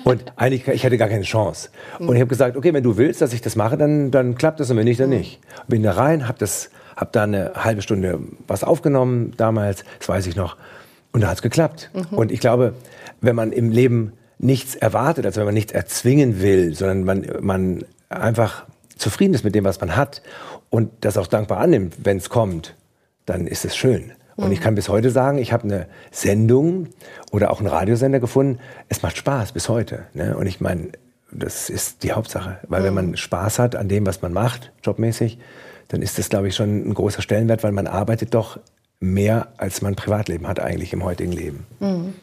Und 0.04 0.24
eigentlich, 0.36 0.66
ich 0.68 0.84
hatte 0.84 0.98
gar 0.98 1.08
keine 1.08 1.22
Chance. 1.22 1.70
Und 1.98 2.14
ich 2.14 2.20
habe 2.20 2.28
gesagt, 2.28 2.56
okay, 2.56 2.72
wenn 2.72 2.82
du 2.82 2.96
willst, 2.96 3.20
dass 3.20 3.32
ich 3.32 3.40
das 3.40 3.56
mache, 3.56 3.76
dann, 3.76 4.10
dann 4.10 4.34
klappt 4.34 4.60
das 4.60 4.70
und 4.70 4.76
wenn 4.76 4.84
nicht, 4.84 5.00
dann 5.00 5.10
nicht. 5.10 5.40
Bin 5.68 5.82
da 5.82 5.92
rein, 5.92 6.28
habe 6.28 6.38
das, 6.38 6.70
hab 6.96 7.12
da 7.12 7.24
eine 7.24 7.52
halbe 7.54 7.82
Stunde 7.82 8.18
was 8.48 8.64
aufgenommen 8.64 9.34
damals, 9.36 9.84
das 9.98 10.08
weiß 10.08 10.26
ich 10.26 10.36
noch. 10.36 10.56
Und 11.12 11.22
da 11.22 11.28
hat 11.28 11.36
es 11.36 11.42
geklappt. 11.42 11.90
Mhm. 11.94 12.18
Und 12.18 12.32
ich 12.32 12.40
glaube, 12.40 12.74
wenn 13.20 13.36
man 13.36 13.52
im 13.52 13.70
Leben 13.70 14.12
nichts 14.38 14.74
erwartet, 14.74 15.24
also 15.24 15.40
wenn 15.40 15.46
man 15.46 15.54
nichts 15.54 15.72
erzwingen 15.72 16.42
will, 16.42 16.74
sondern 16.74 17.04
man, 17.04 17.26
man 17.40 17.84
einfach 18.08 18.66
zufrieden 18.96 19.34
ist 19.34 19.44
mit 19.44 19.54
dem, 19.54 19.64
was 19.64 19.80
man 19.80 19.96
hat 19.96 20.22
und 20.70 20.90
das 21.00 21.16
auch 21.16 21.26
dankbar 21.26 21.58
annimmt, 21.58 21.96
wenn 22.04 22.16
es 22.16 22.28
kommt, 22.28 22.74
dann 23.26 23.46
ist 23.46 23.64
es 23.64 23.76
schön. 23.76 24.12
Und 24.36 24.46
mhm. 24.46 24.52
ich 24.52 24.60
kann 24.60 24.74
bis 24.74 24.88
heute 24.88 25.10
sagen, 25.10 25.38
ich 25.38 25.52
habe 25.52 25.64
eine 25.64 25.86
Sendung 26.10 26.88
oder 27.30 27.50
auch 27.50 27.58
einen 27.58 27.68
Radiosender 27.68 28.20
gefunden. 28.20 28.58
Es 28.88 29.02
macht 29.02 29.16
Spaß 29.16 29.52
bis 29.52 29.68
heute. 29.68 30.04
Ne? 30.14 30.36
Und 30.36 30.46
ich 30.46 30.60
meine, 30.60 30.92
das 31.30 31.70
ist 31.70 32.02
die 32.02 32.12
Hauptsache. 32.12 32.58
Weil 32.68 32.80
mhm. 32.80 32.84
wenn 32.84 32.94
man 32.94 33.16
Spaß 33.16 33.58
hat 33.58 33.76
an 33.76 33.88
dem, 33.88 34.06
was 34.06 34.22
man 34.22 34.32
macht, 34.32 34.72
jobmäßig, 34.84 35.38
dann 35.88 36.02
ist 36.02 36.18
das, 36.18 36.28
glaube 36.28 36.48
ich, 36.48 36.56
schon 36.56 36.88
ein 36.88 36.94
großer 36.94 37.22
Stellenwert, 37.22 37.62
weil 37.62 37.72
man 37.72 37.86
arbeitet 37.86 38.34
doch 38.34 38.58
mehr, 39.00 39.48
als 39.58 39.82
man 39.82 39.94
Privatleben 39.94 40.46
hat 40.46 40.60
eigentlich 40.60 40.92
im 40.92 41.04
heutigen 41.04 41.32
Leben. 41.32 41.66
Mhm. 41.80 42.14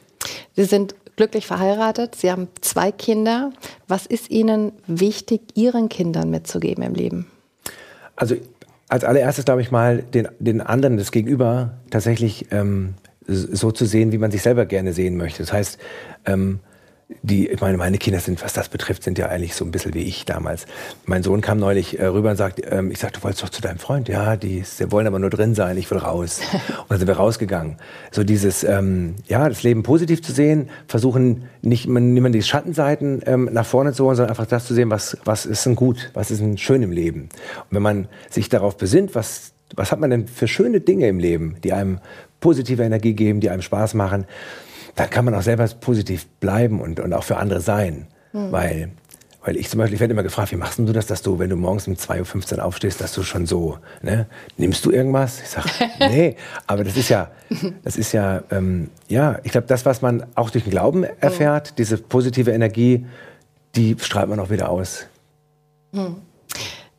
Sie 0.56 0.66
sind 0.66 0.96
glücklich 1.16 1.46
verheiratet, 1.46 2.16
Sie 2.16 2.32
haben 2.32 2.48
zwei 2.62 2.92
Kinder. 2.92 3.52
Was 3.88 4.06
ist 4.06 4.30
Ihnen 4.30 4.72
wichtig, 4.88 5.42
Ihren 5.56 5.90
Kindern 5.90 6.30
mitzugeben 6.30 6.84
im 6.84 6.96
Leben? 6.96 7.28
Also 8.16 8.36
als 8.90 9.04
allererstes 9.04 9.46
glaube 9.46 9.62
ich 9.62 9.72
mal, 9.72 10.02
den, 10.02 10.28
den 10.40 10.62
anderen, 10.62 10.98
das 10.98 11.12
Gegenüber, 11.12 11.74
tatsächlich 11.90 12.48
ähm, 12.52 12.96
so 13.28 13.72
zu 13.72 13.86
sehen, 13.86 14.12
wie 14.12 14.18
man 14.18 14.32
sich 14.32 14.42
selber 14.42 14.66
gerne 14.66 14.94
sehen 14.94 15.16
möchte. 15.16 15.44
Das 15.44 15.54
heißt, 15.54 15.80
ähm, 16.26 16.60
die, 17.24 17.48
ich 17.48 17.60
meine, 17.60 17.78
meine 17.78 17.98
Kinder 17.98 18.20
sind, 18.20 18.44
was 18.44 18.54
das 18.54 18.70
betrifft, 18.70 19.02
sind 19.04 19.18
ja 19.18 19.28
eigentlich 19.28 19.56
so 19.56 19.66
ein 19.66 19.72
bisschen 19.72 19.96
wie 19.96 20.04
ich 20.04 20.26
damals. 20.26 20.68
Mein 21.06 21.24
Sohn 21.24 21.42
kam 21.42 21.58
neulich 21.58 22.00
äh, 22.00 22.06
rüber 22.06 22.30
und 22.30 22.36
sagt, 22.36 22.62
ähm, 22.70 22.92
ich 22.92 23.00
sagte, 23.00 23.20
du 23.20 23.24
wolltest 23.24 23.44
doch 23.44 23.50
zu 23.50 23.62
deinem 23.62 23.80
Freund. 23.80 24.08
Ja, 24.08 24.36
die, 24.36 24.64
die 24.80 24.92
wollen 24.92 25.08
aber 25.08 25.18
nur 25.18 25.32
drin 25.32 25.56
sein, 25.56 25.76
ich 25.78 25.90
will 25.90 25.98
raus. 25.98 26.40
und 26.54 26.90
dann 26.90 27.00
sind 27.00 27.08
wir 27.08 27.18
rausgegangen. 27.18 27.78
So 28.12 28.24
dieses, 28.24 28.64
ähm, 28.64 29.16
ja, 29.28 29.50
das 29.50 29.64
Leben 29.64 29.82
positiv 29.82 30.22
zu 30.22 30.32
sehen, 30.32 30.70
versuchen 30.88 31.46
nicht 31.64 31.86
immer 31.88 32.30
die 32.30 32.44
Schattenseiten 32.44 33.24
ähm, 33.26 33.50
nach 33.52 33.66
vorne 33.66 33.94
zu 33.94 34.06
holen, 34.06 34.16
sondern 34.16 34.30
einfach 34.30 34.46
das 34.46 34.68
zu 34.68 34.76
sehen, 34.76 34.92
was, 34.92 35.18
was 35.26 35.48
ist 35.48 35.66
denn 35.66 35.76
gut, 35.76 36.12
was 36.14 36.30
ist 36.30 36.42
denn 36.42 36.60
schön 36.60 36.84
im 36.84 36.92
Leben. 36.92 37.22
Und 37.22 37.76
wenn 37.76 37.82
man 37.84 38.08
sich 38.30 38.50
darauf 38.50 38.78
besinnt, 38.78 39.16
was, 39.16 39.54
was 39.76 39.92
hat 39.92 40.00
man 40.00 40.12
denn 40.12 40.28
für 40.28 40.48
schöne 40.48 40.80
Dinge 40.80 41.08
im 41.08 41.18
Leben, 41.18 41.58
die 41.64 41.74
einem 41.74 42.00
positive 42.40 42.84
Energie 42.84 43.14
geben, 43.14 43.40
die 43.40 43.50
einem 43.50 43.62
Spaß 43.62 43.94
machen, 43.94 44.26
dann 44.96 45.10
kann 45.10 45.26
man 45.26 45.34
auch 45.36 45.42
selber 45.42 45.68
positiv 45.80 46.28
bleiben 46.40 46.82
und, 46.82 47.00
und 47.00 47.14
auch 47.14 47.24
für 47.24 47.38
andere 47.38 47.62
sein. 47.62 48.08
Mhm. 48.34 48.52
Weil, 48.52 48.90
weil 49.44 49.58
ich 49.58 49.70
zum 49.70 49.78
Beispiel, 49.78 49.96
ich 49.96 50.00
werde 50.00 50.14
immer 50.14 50.24
gefragt, 50.24 50.52
wie 50.52 50.56
machst 50.56 50.80
du 50.80 50.86
das, 50.86 51.08
dass 51.08 51.22
du, 51.22 51.40
wenn 51.40 51.50
du 51.50 51.56
morgens 51.56 51.88
um 51.88 51.94
2.15 51.94 52.58
Uhr 52.58 52.66
aufstehst, 52.66 53.02
dass 53.02 53.14
du 53.14 53.24
schon 53.24 53.46
so, 53.46 53.78
ne, 54.02 54.28
nimmst 54.58 54.86
du 54.86 54.92
irgendwas? 54.92 55.42
Ich 55.42 55.50
sage, 55.50 55.70
nee, 56.00 56.36
aber 56.68 56.84
das 56.84 56.98
ist 56.98 57.10
ja, 57.10 57.32
das 57.84 57.98
ist 57.98 58.12
ja, 58.12 58.44
ähm, 58.52 58.90
ja, 59.08 59.40
ich 59.44 59.52
glaube, 59.52 59.68
das, 59.68 59.86
was 59.86 60.02
man 60.02 60.26
auch 60.36 60.50
durch 60.50 60.66
den 60.66 60.72
Glauben 60.72 61.04
erfährt, 61.04 61.72
mhm. 61.72 61.76
diese 61.78 61.98
positive 61.98 62.52
Energie, 62.52 63.06
die 63.76 63.96
strahlt 64.00 64.30
man 64.30 64.40
auch 64.40 64.50
wieder 64.50 64.70
aus. 64.70 65.06
Mhm. 65.92 66.18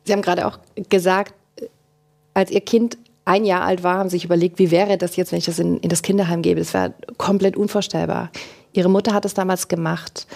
Sie 0.03 0.13
haben 0.13 0.21
gerade 0.21 0.47
auch 0.47 0.59
gesagt, 0.89 1.33
als 2.33 2.49
Ihr 2.49 2.61
Kind 2.61 2.97
ein 3.31 3.45
Jahr 3.45 3.63
alt 3.63 3.81
war, 3.81 3.97
haben 3.97 4.09
sich 4.09 4.25
überlegt, 4.25 4.59
wie 4.59 4.71
wäre 4.71 4.97
das 4.97 5.15
jetzt, 5.15 5.31
wenn 5.31 5.39
ich 5.39 5.45
das 5.45 5.57
in, 5.57 5.77
in 5.77 5.87
das 5.89 6.01
Kinderheim 6.01 6.41
gebe. 6.41 6.59
Das 6.59 6.73
wäre 6.73 6.93
komplett 7.17 7.55
unvorstellbar. 7.55 8.29
Ihre 8.73 8.89
Mutter 8.89 9.13
hat 9.13 9.23
es 9.23 9.33
damals 9.33 9.69
gemacht. 9.69 10.27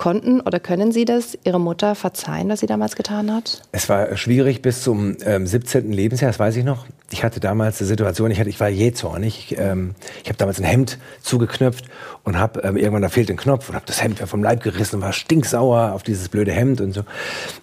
Konnten 0.00 0.40
oder 0.40 0.60
können 0.60 0.92
Sie 0.92 1.04
das 1.04 1.36
Ihre 1.44 1.60
Mutter 1.60 1.94
verzeihen, 1.94 2.48
was 2.48 2.60
sie 2.60 2.66
damals 2.66 2.96
getan 2.96 3.30
hat? 3.30 3.60
Es 3.70 3.90
war 3.90 4.16
schwierig 4.16 4.62
bis 4.62 4.82
zum 4.82 5.18
ähm, 5.26 5.46
17. 5.46 5.92
Lebensjahr, 5.92 6.30
das 6.30 6.38
weiß 6.38 6.56
ich 6.56 6.64
noch. 6.64 6.86
ich 7.10 7.22
hatte 7.22 7.38
damals 7.38 7.82
eine 7.82 7.88
Situation, 7.88 8.30
ich, 8.30 8.40
hatte, 8.40 8.48
ich 8.48 8.58
war 8.60 8.70
jähzornig. 8.70 9.50
Ich, 9.52 9.58
ähm, 9.58 9.94
ich 10.22 10.30
habe 10.30 10.38
damals 10.38 10.58
ein 10.58 10.64
Hemd 10.64 10.96
zugeknöpft 11.20 11.84
und 12.24 12.38
habe 12.38 12.60
ähm, 12.60 12.78
irgendwann, 12.78 13.02
da 13.02 13.10
fehlt 13.10 13.30
ein 13.30 13.36
Knopf 13.36 13.68
und 13.68 13.74
habe 13.74 13.84
das 13.84 14.02
Hemd 14.02 14.20
vom 14.20 14.42
Leib 14.42 14.62
gerissen 14.62 14.96
und 14.96 15.02
war 15.02 15.12
stinksauer 15.12 15.92
auf 15.92 16.02
dieses 16.02 16.30
blöde 16.30 16.52
Hemd 16.52 16.80
und 16.80 16.92
so. 16.92 17.02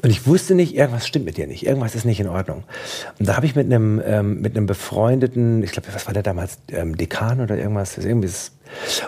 Und 0.04 0.12
ich 0.12 0.28
wusste 0.28 0.54
nicht, 0.54 0.76
irgendwas 0.76 1.08
stimmt 1.08 1.26
mit 1.26 1.38
dir 1.38 1.48
nicht, 1.48 1.66
irgendwas 1.66 1.96
ist 1.96 2.06
nicht 2.06 2.20
in 2.20 2.28
Ordnung. 2.28 2.66
Und 3.18 3.28
da 3.28 3.36
habe 3.36 3.48
ich 3.48 3.56
mit 3.56 3.66
einem 3.66 4.00
ähm, 4.06 4.42
mit 4.42 4.56
einem 4.56 4.68
befreundeten, 4.68 5.64
ich 5.64 5.72
glaube, 5.72 5.88
was 5.92 6.06
war 6.06 6.14
der 6.14 6.22
damals, 6.22 6.60
ähm, 6.68 6.98
Dekan 6.98 7.42
oder 7.42 7.58
irgendwas, 7.58 7.98
irgendwie 7.98 8.28
ist, 8.28 8.52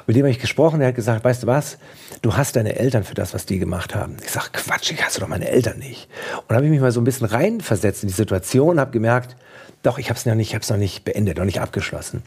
mit 0.08 0.16
dem 0.16 0.24
habe 0.24 0.32
ich 0.32 0.40
gesprochen, 0.40 0.80
der 0.80 0.90
hat 0.90 0.96
gesagt, 0.96 1.24
weißt 1.24 1.44
du 1.44 1.48
was, 1.48 1.78
du 2.22 2.36
hast 2.36 2.56
deine 2.56 2.78
Eltern 2.78 3.04
für 3.04 3.14
das, 3.14 3.34
was 3.34 3.46
die 3.46 3.60
gemacht 3.60 3.96
haben. 3.96 4.18
Ich 4.24 4.32
sage, 4.32 4.50
Quatsch, 4.54 4.92
ich 4.92 5.04
hasse 5.04 5.20
doch 5.20 5.28
meine 5.28 5.50
Eltern 5.50 5.80
nicht. 5.80 6.08
Und 6.48 6.56
habe 6.56 6.66
ich 6.66 6.72
mich 6.72 6.82
mal 6.82 6.92
so 6.92 7.02
ein 7.02 7.06
bisschen 7.06 7.28
reinversetzt 7.28 8.04
in 8.04 8.10
die 8.10 8.16
Situation, 8.16 8.80
habe 8.80 8.92
gemerkt, 8.92 9.36
doch, 9.84 9.98
ich 9.98 10.10
habe 10.10 10.18
es 10.18 10.26
noch 10.26 10.36
nicht, 10.36 10.50
ich 10.50 10.56
habe 10.56 10.66
noch 10.70 10.78
nicht 10.78 11.06
beendet, 11.06 11.38
noch 11.38 11.46
nicht 11.46 11.62
abgeschlossen. 11.62 12.24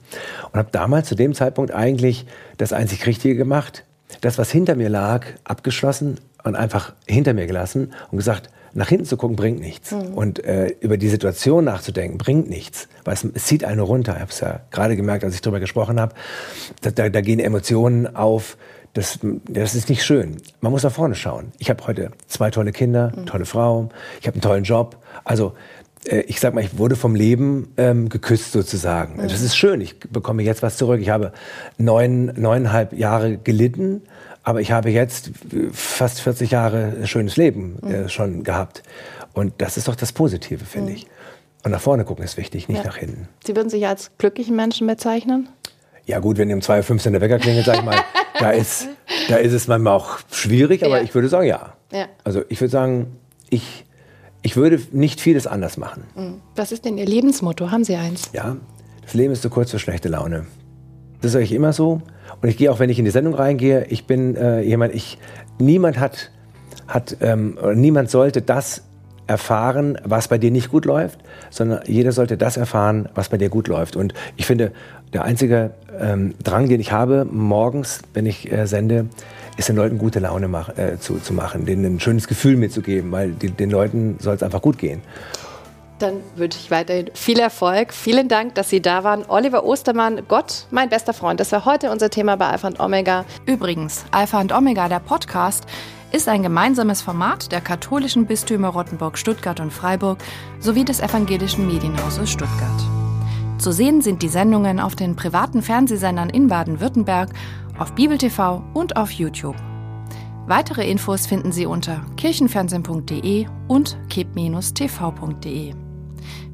Und 0.51 0.59
habe 0.59 0.69
damals 0.73 1.09
zu 1.09 1.15
dem 1.15 1.35
Zeitpunkt 1.35 1.73
eigentlich 1.73 2.27
das 2.57 2.73
einzig 2.73 3.07
Richtige 3.07 3.37
gemacht, 3.37 3.85
das, 4.21 4.39
was 4.39 4.51
hinter 4.51 4.75
mir 4.75 4.89
lag, 4.89 5.27
abgeschlossen 5.45 6.19
und 6.45 6.57
einfach 6.57 6.95
hinter 7.07 7.35
mir 7.35 7.47
gelassen 7.47 7.93
und 8.11 8.19
gesagt, 8.19 8.51
nach 8.75 8.89
hinten 8.89 9.05
zu 9.05 9.17
gucken 9.17 9.37
bringt 9.37 9.61
nichts. 9.61 9.93
Mhm. 9.93 10.15
Und 10.15 10.45
äh, 10.45 10.75
über 10.81 10.97
die 10.97 11.09
Situation 11.09 11.65
nachzudenken 11.65 12.19
bringt 12.19 12.49
nichts. 12.49 12.89
Weil 13.05 13.15
es, 13.15 13.27
es 13.35 13.47
zieht 13.47 13.65
eine 13.65 13.83
runter. 13.83 14.15
Ich 14.15 14.21
habe 14.21 14.31
es 14.31 14.41
ja 14.41 14.61
gerade 14.71 14.97
gemerkt, 14.97 15.25
als 15.25 15.35
ich 15.35 15.41
darüber 15.41 15.61
gesprochen 15.61 16.01
habe. 16.01 16.15
Da, 16.81 16.91
da, 16.91 17.09
da 17.09 17.21
gehen 17.21 17.41
Emotionen 17.41 18.15
auf. 18.17 18.57
Das, 18.95 19.21
das 19.49 19.75
ist 19.75 19.89
nicht 19.89 20.05
schön. 20.05 20.37
Man 20.61 20.71
muss 20.71 20.83
nach 20.83 20.93
vorne 20.93 21.15
schauen. 21.15 21.53
Ich 21.59 21.71
habe 21.71 21.87
heute 21.87 22.11
zwei 22.27 22.51
tolle 22.51 22.73
Kinder, 22.73 23.11
mhm. 23.17 23.25
tolle 23.25 23.47
Frau, 23.47 23.89
ich 24.21 24.27
habe 24.27 24.35
einen 24.35 24.43
tollen 24.43 24.65
Job. 24.65 24.99
Also 25.25 25.55
ich 26.05 26.41
sag 26.41 26.55
mal, 26.55 26.65
ich 26.65 26.79
wurde 26.79 26.97
vom 26.97 27.15
Leben 27.15 27.73
ähm, 27.77 28.09
geküsst 28.09 28.53
sozusagen. 28.53 29.19
Das 29.19 29.41
ist 29.41 29.57
schön. 29.57 29.81
Ich 29.81 29.99
bekomme 30.01 30.43
jetzt 30.43 30.63
was 30.63 30.77
zurück. 30.77 31.01
Ich 31.01 31.11
habe 31.11 31.33
neun, 31.79 32.27
neuneinhalb 32.37 32.93
Jahre 32.93 33.37
gelitten, 33.37 34.03
aber 34.43 34.61
ich 34.61 34.73
habe 34.73 34.91
jetzt 34.91 35.31
fast 35.73 36.21
40 36.21 36.51
Jahre 36.51 37.07
schönes 37.07 37.37
Leben 37.37 37.79
äh, 37.83 38.09
schon 38.09 38.43
gehabt. 38.43 38.83
Und 39.33 39.55
das 39.59 39.77
ist 39.77 39.89
doch 39.89 39.95
das 39.95 40.13
Positive, 40.13 40.65
finde 40.65 40.91
mhm. 40.91 40.97
ich. 40.97 41.07
Und 41.65 41.71
nach 41.71 41.81
vorne 41.81 42.05
gucken 42.05 42.25
ist 42.25 42.37
wichtig, 42.37 42.69
nicht 42.69 42.79
ja. 42.79 42.85
nach 42.85 42.97
hinten. 42.97 43.29
Sie 43.45 43.55
würden 43.55 43.71
sich 43.71 43.87
als 43.87 44.11
glücklichen 44.19 44.57
Menschen 44.57 44.87
bezeichnen? 44.89 45.49
Ja 46.05 46.19
gut, 46.19 46.37
wenn 46.37 46.51
ihr 46.51 46.57
um 46.57 46.63
2.15 46.63 47.07
Uhr 47.07 47.13
der 47.13 47.21
Wecker 47.21 47.39
klingelt, 47.39 47.65
sag 47.65 47.77
ich 47.77 47.85
mal, 47.85 48.01
da, 48.41 48.51
ist, 48.51 48.89
da 49.29 49.37
ist 49.37 49.53
es 49.53 49.69
manchmal 49.69 49.95
auch 49.95 50.19
schwierig, 50.33 50.85
aber 50.85 50.97
ja. 50.97 51.05
ich 51.05 51.15
würde 51.15 51.29
sagen, 51.29 51.47
ja. 51.47 51.75
ja. 51.93 52.07
Also 52.25 52.43
ich 52.49 52.61
würde 52.61 52.73
sagen, 52.73 53.17
ich 53.51 53.85
ich 54.43 54.57
würde 54.57 54.81
nicht 54.91 55.21
vieles 55.21 55.47
anders 55.47 55.77
machen. 55.77 56.05
Mhm. 56.17 56.41
Was 56.57 56.73
ist 56.73 56.85
denn 56.85 56.99
Ihr 56.99 57.07
Lebensmotto? 57.07 57.71
Haben 57.71 57.85
Sie 57.85 57.97
eins? 57.97 58.31
Ja, 58.33 58.57
das 59.03 59.15
Leben 59.15 59.33
ist 59.33 59.43
zu 59.43 59.51
kurz 59.51 59.71
für 59.71 59.79
schlechte 59.79 60.09
Laune. 60.09 60.47
Das 61.21 61.33
sage 61.33 61.45
ich 61.45 61.53
immer 61.53 61.73
so. 61.73 62.03
Und 62.41 62.49
ich 62.49 62.57
gehe 62.57 62.71
auch, 62.73 62.81
wenn 62.81 62.91
ich 62.91 62.99
in 62.99 63.05
die 63.05 63.11
Sendung 63.11 63.35
reingehe, 63.35 63.87
ich 63.89 64.07
bin 64.07 64.35
äh, 64.37 64.63
jemand, 64.63 64.95
ich, 64.95 65.19
niemand 65.59 65.99
hat, 65.99 66.31
hat 66.89 67.17
ähm, 67.21 67.57
niemand 67.75 68.11
sollte 68.11 68.43
das 68.43 68.83
erfahren, 69.33 69.99
was 70.05 70.29
bei 70.29 70.37
dir 70.37 70.51
nicht 70.51 70.71
gut 70.71 70.85
läuft, 70.85 71.19
sondern 71.49 71.81
jeder 71.87 72.13
sollte 72.13 72.37
das 72.37 72.59
erfahren, 72.59 73.09
was 73.15 73.31
bei 73.31 73.39
dir 73.39 73.49
gut 73.49 73.67
läuft. 73.67 73.97
Und 73.97 74.13
ich 74.37 74.45
finde, 74.45 74.73
der 75.15 75.25
einzige 75.25 75.71
ähm, 75.99 76.35
Drang, 76.45 76.69
den 76.69 76.81
ich 76.81 76.93
habe, 76.93 77.27
morgens, 77.31 78.03
wenn 78.13 78.27
ich 78.27 78.53
äh, 78.53 78.67
sende, 78.67 79.07
ist 79.57 79.71
den 79.71 79.77
Leuten 79.77 79.97
gute 79.97 80.19
Laune 80.19 80.49
mach, 80.49 80.77
äh, 80.77 80.99
zu, 80.99 81.19
zu 81.19 81.33
machen, 81.33 81.65
denen 81.65 81.97
ein 81.97 82.01
schönes 82.01 82.29
Gefühl 82.29 82.57
mitzugeben, 82.57 83.11
weil 83.11 83.33
die, 83.33 83.51
den 83.51 83.71
Leuten 83.71 84.17
soll 84.21 84.35
es 84.35 84.43
einfach 84.43 84.61
gut 84.61 84.79
gehen. 84.79 85.01
Dann 86.03 86.21
wünsche 86.35 86.59
ich 86.59 86.71
weiterhin 86.73 87.11
viel 87.15 87.39
Erfolg. 87.39 87.95
Vielen 87.95 88.27
Dank, 88.27 88.57
dass 88.57 88.69
Sie 88.69 88.83
da 88.83 89.05
waren. 89.05 89.25
Oliver 89.29 89.65
Ostermann, 89.65 90.23
Gott, 90.27 90.67
mein 90.73 90.89
bester 90.89 91.13
Freund. 91.13 91.39
Das 91.39 91.53
war 91.53 91.65
heute 91.65 91.93
unser 91.93 92.11
Thema 92.11 92.37
bei 92.37 92.49
Alpha 92.49 92.67
und 92.67 92.81
Omega. 92.81 93.25
Übrigens, 93.47 94.05
Alpha 94.11 94.41
und 94.41 94.53
Omega, 94.53 94.89
der 94.89 94.99
Podcast, 94.99 95.65
ist 96.11 96.29
ein 96.29 96.43
gemeinsames 96.43 97.03
Format 97.03 97.53
der 97.53 97.61
katholischen 97.61 98.27
Bistümer 98.27 98.71
Rottenburg, 98.71 99.17
Stuttgart 99.17 99.61
und 99.61 99.73
Freiburg 99.73 100.19
sowie 100.59 100.85
des 100.85 100.99
evangelischen 100.99 101.69
Medienhauses 101.69 102.31
Stuttgart. 102.31 102.83
Zu 103.59 103.71
sehen 103.71 104.03
sind 104.03 104.23
die 104.23 104.29
Sendungen 104.29 104.81
auf 104.81 104.97
den 104.97 105.15
privaten 105.15 105.63
Fernsehsendern 105.63 106.31
in 106.31 106.49
Baden-Württemberg, 106.49 107.31
auf 107.79 107.93
Bibel 107.93 108.19
TV 108.19 108.65
und 108.75 108.97
auf 108.97 109.13
YouTube. 109.13 109.57
Weitere 110.49 110.91
Infos 110.91 111.29
finden 111.29 111.53
Sie 111.53 111.67
unter 111.67 112.05
kirchenfernsehen.de 112.17 113.47
und 113.69 113.97
kip-tv.de. 114.09 115.75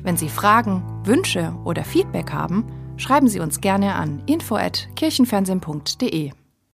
Wenn 0.09 0.17
Sie 0.17 0.31
Fragen, 0.31 0.83
Wünsche 1.05 1.53
oder 1.65 1.85
Feedback 1.85 2.33
haben, 2.33 2.65
schreiben 2.97 3.29
Sie 3.29 3.41
uns 3.41 3.61
gerne 3.61 3.95
an 3.95 4.23
info@kirchenfernsehen.de. 4.25 6.33